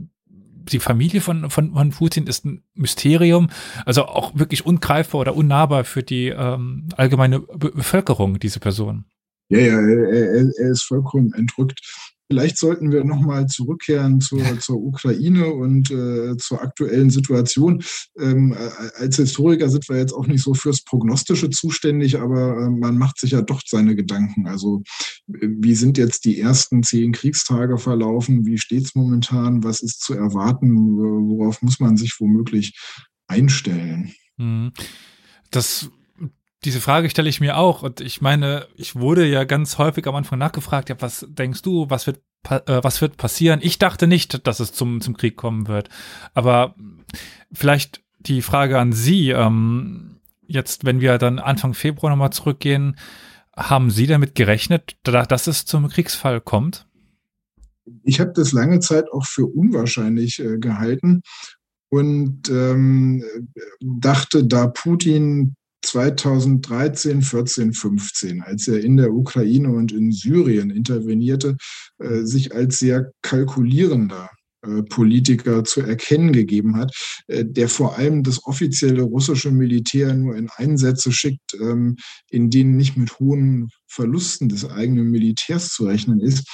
[0.72, 3.50] Die Familie von, von, von Putin ist ein Mysterium.
[3.86, 9.06] Also auch wirklich ungreifbar oder unnahbar für die ähm, allgemeine Be Bevölkerung, diese Person.
[9.50, 11.82] Ja, ja, er, er ist vollkommen entrückt.
[12.32, 17.84] Vielleicht sollten wir nochmal zurückkehren zur, zur Ukraine und äh, zur aktuellen Situation.
[18.20, 22.70] Ähm, äh, als Historiker sind wir jetzt auch nicht so fürs Prognostische zuständig, aber äh,
[22.70, 24.48] man macht sich ja doch seine Gedanken.
[24.48, 24.84] Also
[25.26, 28.46] wie sind jetzt die ersten zehn Kriegstage verlaufen?
[28.46, 29.64] Wie steht es momentan?
[29.64, 30.98] Was ist zu erwarten?
[30.98, 32.78] Worauf muss man sich womöglich
[33.28, 34.14] einstellen?
[34.38, 34.72] Mhm.
[35.52, 35.90] das
[36.66, 40.16] diese Frage stelle ich mir auch und ich meine, ich wurde ja ganz häufig am
[40.16, 43.60] Anfang nachgefragt, ja, was denkst du, was wird äh, was wird passieren?
[43.62, 45.90] Ich dachte nicht, dass es zum zum Krieg kommen wird,
[46.34, 46.76] aber
[47.52, 52.98] vielleicht die Frage an Sie, ähm, jetzt, wenn wir dann Anfang Februar nochmal zurückgehen,
[53.56, 56.88] haben Sie damit gerechnet, dass es zum Kriegsfall kommt?
[58.04, 61.22] Ich habe das lange Zeit auch für unwahrscheinlich äh, gehalten
[61.90, 63.24] und ähm,
[63.80, 71.58] dachte, da Putin 2013, 14, 15, als er in der Ukraine und in Syrien intervenierte,
[72.00, 74.30] äh, sich als sehr kalkulierender
[74.62, 76.94] äh, Politiker zu erkennen gegeben hat,
[77.28, 81.96] äh, der vor allem das offizielle russische Militär nur in Einsätze schickt, ähm,
[82.30, 86.46] in denen nicht mit hohen Verlusten des eigenen Militärs zu rechnen ist,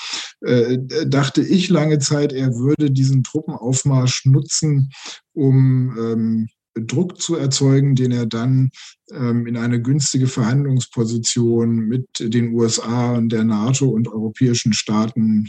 [0.42, 4.92] äh, dachte ich lange Zeit, er würde diesen Truppenaufmarsch nutzen,
[5.34, 8.70] um ähm, Druck zu erzeugen, den er dann
[9.12, 15.48] ähm, in eine günstige Verhandlungsposition mit den USA und der NATO und europäischen Staaten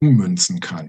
[0.00, 0.88] ummünzen kann.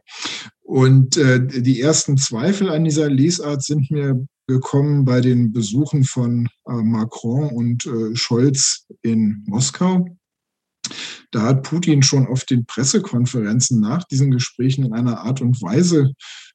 [0.61, 6.47] Und äh, die ersten Zweifel an dieser Lesart sind mir gekommen bei den Besuchen von
[6.67, 10.05] äh, Macron und äh, Scholz in Moskau.
[11.31, 16.13] Da hat Putin schon auf den Pressekonferenzen nach diesen Gesprächen in einer Art und Weise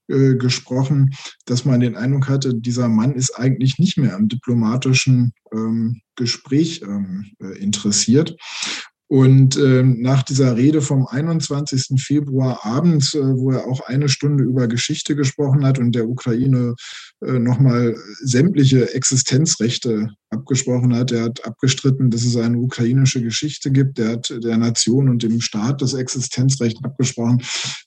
[0.09, 1.15] äh, gesprochen,
[1.47, 6.83] dass man den Eindruck hatte, dieser Mann ist eigentlich nicht mehr am diplomatischen ähm, Gespräch
[6.83, 8.37] ähm, äh, interessiert.
[9.15, 12.03] Und ähm, nach dieser Rede vom 21.
[12.03, 16.75] Februar abends, äh, wo er auch eine Stunde über Geschichte gesprochen hat und der Ukraine
[17.25, 17.95] äh, nochmal
[18.25, 24.35] sämtliche Existenzrechte abgesprochen hat, er hat abgestritten, dass es eine ukrainische Geschichte gibt, er hat
[24.43, 27.41] der Nation und dem Staat das Existenzrecht abgesprochen.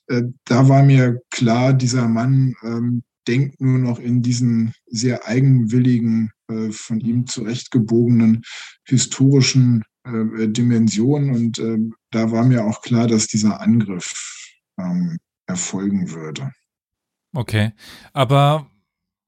[0.06, 6.30] Äh, da war mir klar, dieser Mann ähm, denkt nur noch in diesen sehr eigenwilligen,
[6.50, 8.44] äh, von ihm zurechtgebogenen
[8.86, 11.30] historischen äh, Dimension.
[11.30, 11.78] Und äh,
[12.10, 16.52] da war mir auch klar, dass dieser Angriff ähm, erfolgen würde.
[17.34, 17.72] Okay,
[18.12, 18.70] aber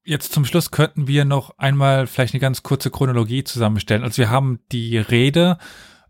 [0.03, 4.03] jetzt zum Schluss könnten wir noch einmal vielleicht eine ganz kurze Chronologie zusammenstellen.
[4.03, 5.57] Also wir haben die Rede,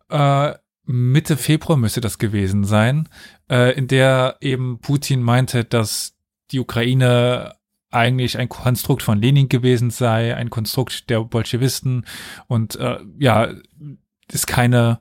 [0.10, 0.54] äh,
[0.86, 3.08] Mitte Februar müsste das gewesen sein,
[3.50, 6.16] äh, in der eben Putin meinte, dass
[6.52, 7.56] die Ukraine
[7.92, 12.06] eigentlich ein Konstrukt von Lenin gewesen sei, ein Konstrukt der Bolschewisten
[12.48, 13.54] und äh, ja,
[14.34, 15.00] es keine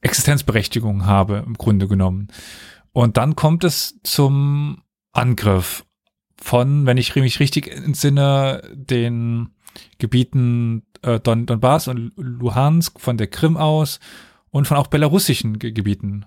[0.00, 2.28] Existenzberechtigung habe, im Grunde genommen.
[2.92, 5.84] Und dann kommt es zum Angriff
[6.36, 9.50] von, wenn ich mich richtig entsinne, den
[9.98, 14.00] Gebieten äh, Don, Donbass und Luhansk von der Krim aus
[14.50, 16.24] und von auch belarussischen Ge Gebieten.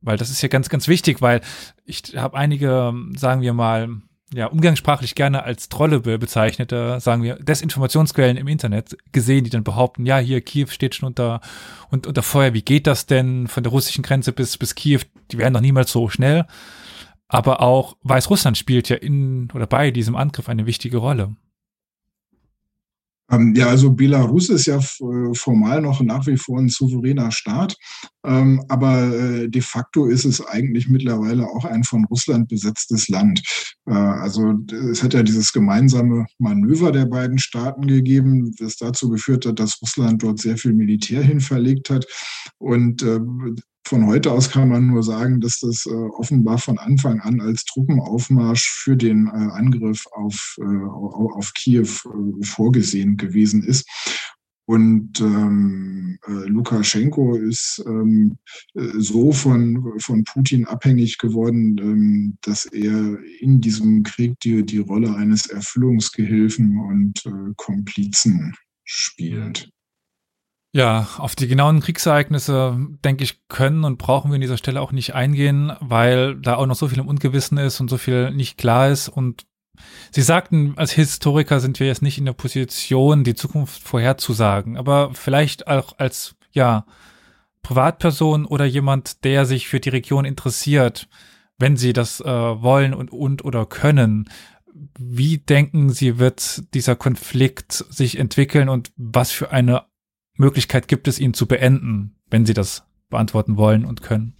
[0.00, 1.40] Weil das ist ja ganz, ganz wichtig, weil
[1.84, 4.02] ich habe einige, sagen wir mal,
[4.34, 10.06] ja, umgangssprachlich gerne als Trolle bezeichnete, sagen wir, Desinformationsquellen im Internet gesehen, die dann behaupten,
[10.06, 11.40] ja, hier Kiew steht schon unter,
[11.90, 15.00] und, unter Feuer, wie geht das denn von der russischen Grenze bis, bis Kiew?
[15.30, 16.46] Die werden doch niemals so schnell.
[17.28, 21.34] Aber auch Weißrussland spielt ja in oder bei diesem Angriff eine wichtige Rolle.
[23.32, 27.76] Ähm, ja, also Belarus ist ja äh, formal noch nach wie vor ein souveräner Staat,
[28.24, 33.42] ähm, aber äh, de facto ist es eigentlich mittlerweile auch ein von Russland besetztes Land.
[33.86, 34.54] Äh, also
[34.90, 39.80] es hat ja dieses gemeinsame Manöver der beiden Staaten gegeben, das dazu geführt hat, dass
[39.80, 42.06] Russland dort sehr viel Militär hin verlegt hat.
[42.58, 43.04] Und
[43.92, 47.66] von heute aus kann man nur sagen, dass das äh, offenbar von Anfang an als
[47.66, 51.88] Truppenaufmarsch für den äh, Angriff auf, äh, auf Kiew
[52.42, 53.86] vorgesehen gewesen ist.
[54.64, 58.38] Und ähm, äh, Lukaschenko ist ähm,
[58.72, 64.78] äh, so von, von Putin abhängig geworden, ähm, dass er in diesem Krieg die, die
[64.78, 69.70] Rolle eines Erfüllungsgehilfen und äh, Komplizen spielt.
[70.74, 74.90] Ja, auf die genauen Kriegsereignisse, denke ich, können und brauchen wir an dieser Stelle auch
[74.90, 78.56] nicht eingehen, weil da auch noch so viel im Ungewissen ist und so viel nicht
[78.56, 79.10] klar ist.
[79.10, 79.44] Und
[80.10, 85.12] Sie sagten, als Historiker sind wir jetzt nicht in der Position, die Zukunft vorherzusagen, aber
[85.12, 86.86] vielleicht auch als, ja,
[87.62, 91.08] Privatperson oder jemand, der sich für die Region interessiert,
[91.58, 94.28] wenn Sie das äh, wollen und, und oder können.
[94.98, 99.84] Wie denken Sie, wird dieser Konflikt sich entwickeln und was für eine
[100.36, 104.34] Möglichkeit gibt es, ihn zu beenden, wenn Sie das beantworten wollen und können?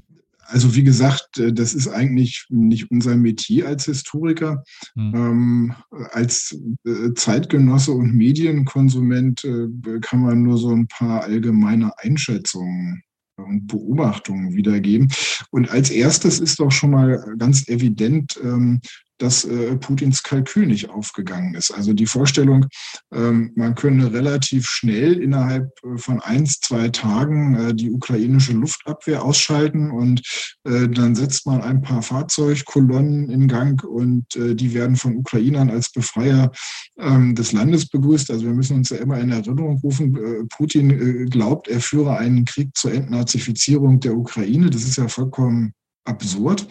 [0.47, 4.64] Also wie gesagt, äh, das ist eigentlich nicht unser Metier als Historiker.
[4.95, 5.14] Hm.
[5.14, 5.74] Ähm,
[6.11, 9.68] als äh, Zeitgenosse und Medienkonsument äh,
[10.01, 13.03] kann man nur so ein paar allgemeine Einschätzungen
[13.36, 15.09] und Beobachtungen wiedergeben.
[15.51, 18.80] Und als erstes ist doch schon mal ganz evident, ähm,
[19.19, 21.71] dass äh, Putins Kalkül nicht aufgegangen ist.
[21.71, 22.67] Also die Vorstellung,
[23.13, 29.25] ähm, man könne relativ schnell innerhalb äh, von eins, zwei Tagen äh, die ukrainische Luftabwehr
[29.25, 30.23] ausschalten und
[30.65, 35.71] äh, dann setzt man ein paar Fahrzeugkolonnen in Gang und äh, die werden von Ukrainern
[35.71, 36.51] als Befreier
[36.99, 38.31] ähm, des Landes begrüßt.
[38.31, 42.45] Also wir müssen uns ja immer in Erinnerung rufen, äh, Putin glaubt, er führe einen
[42.45, 44.71] Krieg zur Entnazifizierung der Ukraine.
[44.71, 45.73] Das ist ja vollkommen
[46.05, 46.67] absurd.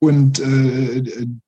[0.00, 1.02] Und äh,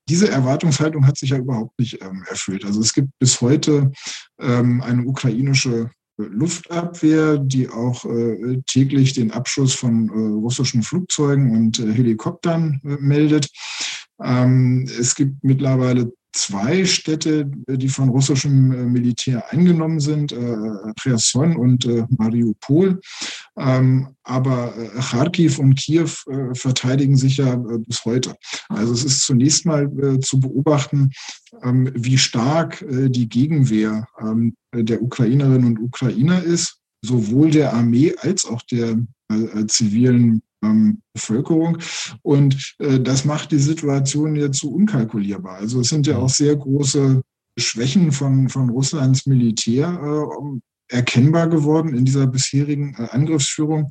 [0.08, 2.64] diese Erwartungshaltung hat sich ja überhaupt nicht ähm, erfüllt.
[2.64, 3.92] Also es gibt bis heute
[4.40, 11.78] ähm, eine ukrainische Luftabwehr, die auch äh, täglich den Abschuss von äh, russischen Flugzeugen und
[11.78, 13.48] äh, Helikoptern äh, meldet.
[14.22, 20.56] Ähm, es gibt mittlerweile zwei Städte, äh, die von russischem äh, Militär eingenommen sind, äh,
[21.00, 23.00] Cherson und Mariupol.
[23.58, 26.08] Ähm, aber Kharkiv und Kiew
[26.54, 28.34] verteidigen sich ja bis heute.
[28.68, 31.10] Also es ist zunächst mal zu beobachten,
[31.62, 38.44] ähm, wie stark die Gegenwehr ähm, der Ukrainerinnen und Ukrainer ist, sowohl der Armee als
[38.44, 38.98] auch der
[39.66, 41.78] zivilen ähm, Bevölkerung.
[42.22, 45.56] Und äh, das macht die Situation jetzt so unkalkulierbar.
[45.56, 47.22] Also es sind ja auch sehr große
[47.58, 53.90] Schwächen von, von Russlands Militär äh, erkennbar geworden in dieser bisherigen äh, Angriffsführung.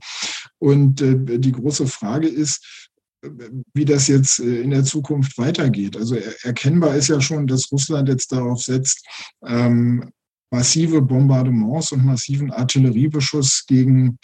[0.60, 2.90] Und äh, die große Frage ist,
[3.22, 3.30] äh,
[3.74, 5.98] wie das jetzt äh, in der Zukunft weitergeht.
[5.98, 9.06] Also erkennbar ist ja schon, dass Russland jetzt darauf setzt,
[9.46, 10.12] ähm,
[10.52, 14.18] massive Bombardements und massiven Artilleriebeschuss gegen,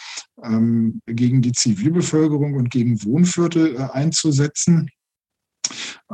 [0.44, 4.90] ähm, gegen die Zivilbevölkerung und gegen Wohnviertel äh, einzusetzen.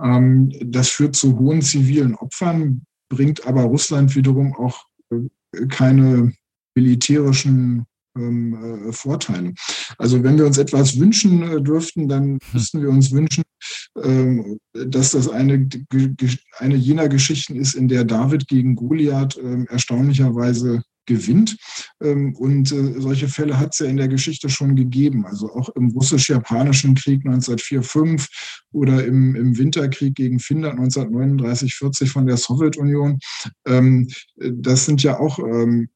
[0.01, 6.33] Ähm, das führt zu hohen zivilen Opfern, bringt aber Russland wiederum auch äh, keine
[6.75, 7.85] militärischen
[8.17, 9.53] ähm, äh, Vorteile.
[9.97, 12.39] Also wenn wir uns etwas wünschen äh, dürften, dann hm.
[12.53, 13.43] müssten wir uns wünschen,
[14.03, 15.67] ähm, dass das eine,
[16.57, 21.57] eine jener Geschichten ist, in der David gegen Goliath äh, erstaunlicherweise gewinnt.
[22.01, 25.25] Ähm, und äh, solche Fälle hat es ja in der Geschichte schon gegeben.
[25.25, 28.27] Also auch im russisch-japanischen Krieg 1904-5
[28.71, 33.19] oder im, im Winterkrieg gegen Finnland 1939-40 von der Sowjetunion.
[33.65, 34.07] Ähm,
[34.37, 35.89] das sind ja auch ähm,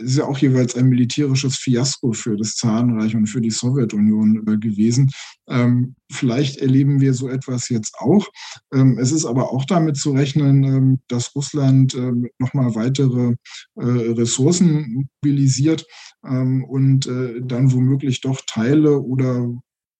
[0.00, 4.56] ist ja auch jeweils ein militärisches Fiasko für das Zarenreich und für die Sowjetunion äh,
[4.56, 5.10] gewesen.
[5.48, 8.28] Ähm, vielleicht erleben wir so etwas jetzt auch.
[8.72, 13.34] Ähm, es ist aber auch damit zu rechnen, ähm, dass Russland ähm, nochmal weitere
[13.76, 15.86] äh, Ressourcen mobilisiert
[16.24, 19.48] ähm, und äh, dann womöglich doch Teile oder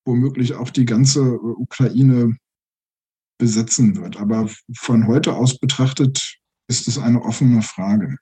[0.04, 2.36] womöglich auch die ganze äh, Ukraine
[3.38, 4.18] besetzen wird.
[4.18, 6.38] Aber von heute aus betrachtet
[6.68, 8.16] ist es eine offene Frage.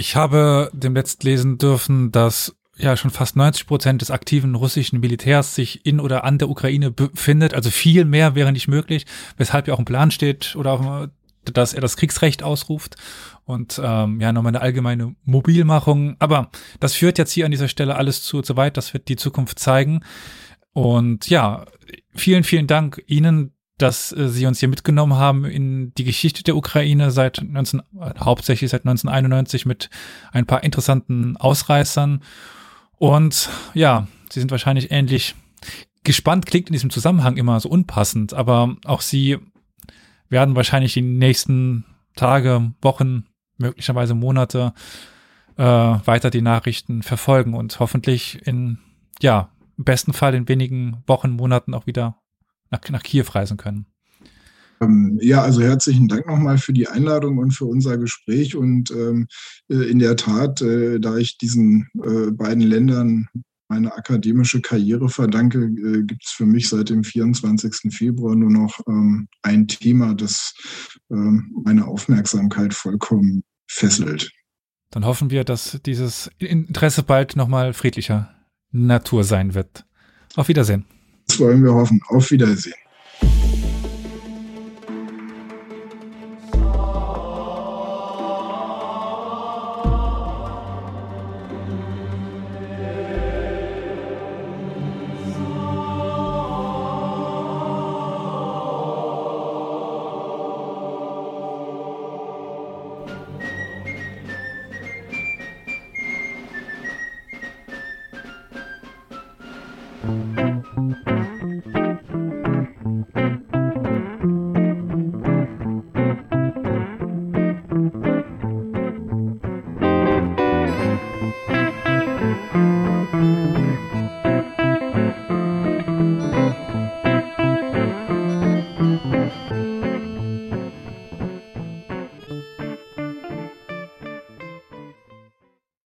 [0.00, 4.98] Ich habe dem letzt lesen dürfen, dass ja schon fast 90 Prozent des aktiven russischen
[5.00, 7.52] Militärs sich in oder an der Ukraine befindet.
[7.52, 9.04] Also viel mehr wäre nicht möglich,
[9.36, 11.10] weshalb ja auch ein Plan steht oder
[11.44, 12.96] dass er das Kriegsrecht ausruft
[13.44, 16.16] und ähm, ja nochmal eine allgemeine Mobilmachung.
[16.18, 18.78] Aber das führt jetzt hier an dieser Stelle alles zu, zu weit.
[18.78, 20.00] Das wird die Zukunft zeigen.
[20.72, 21.66] Und ja,
[22.14, 23.52] vielen, vielen Dank Ihnen,
[23.82, 27.82] dass äh, sie uns hier mitgenommen haben in die Geschichte der Ukraine seit 19, äh,
[28.18, 29.90] hauptsächlich seit 1991 mit
[30.32, 32.22] ein paar interessanten Ausreißern.
[32.98, 35.34] Und ja, sie sind wahrscheinlich ähnlich
[36.04, 39.38] gespannt, klingt in diesem Zusammenhang immer so unpassend, aber auch sie
[40.28, 41.84] werden wahrscheinlich die nächsten
[42.16, 43.26] Tage, Wochen,
[43.58, 44.72] möglicherweise Monate
[45.56, 48.78] äh, weiter die Nachrichten verfolgen und hoffentlich in,
[49.20, 52.16] ja, im besten Fall in wenigen Wochen, Monaten auch wieder
[52.70, 53.86] nach, nach Kiew reisen können.
[54.80, 58.56] Ähm, ja, also herzlichen Dank nochmal für die Einladung und für unser Gespräch.
[58.56, 59.28] Und ähm,
[59.68, 63.28] äh, in der Tat, äh, da ich diesen äh, beiden Ländern
[63.68, 67.94] meine akademische Karriere verdanke, äh, gibt es für mich seit dem 24.
[67.94, 70.54] Februar nur noch ähm, ein Thema, das
[71.10, 74.32] ähm, meine Aufmerksamkeit vollkommen fesselt.
[74.90, 78.34] Dann hoffen wir, dass dieses Interesse bald nochmal friedlicher
[78.72, 79.84] Natur sein wird.
[80.34, 80.84] Auf Wiedersehen.
[81.38, 82.00] Wollen wir hoffen.
[82.08, 82.74] Auf Wiedersehen.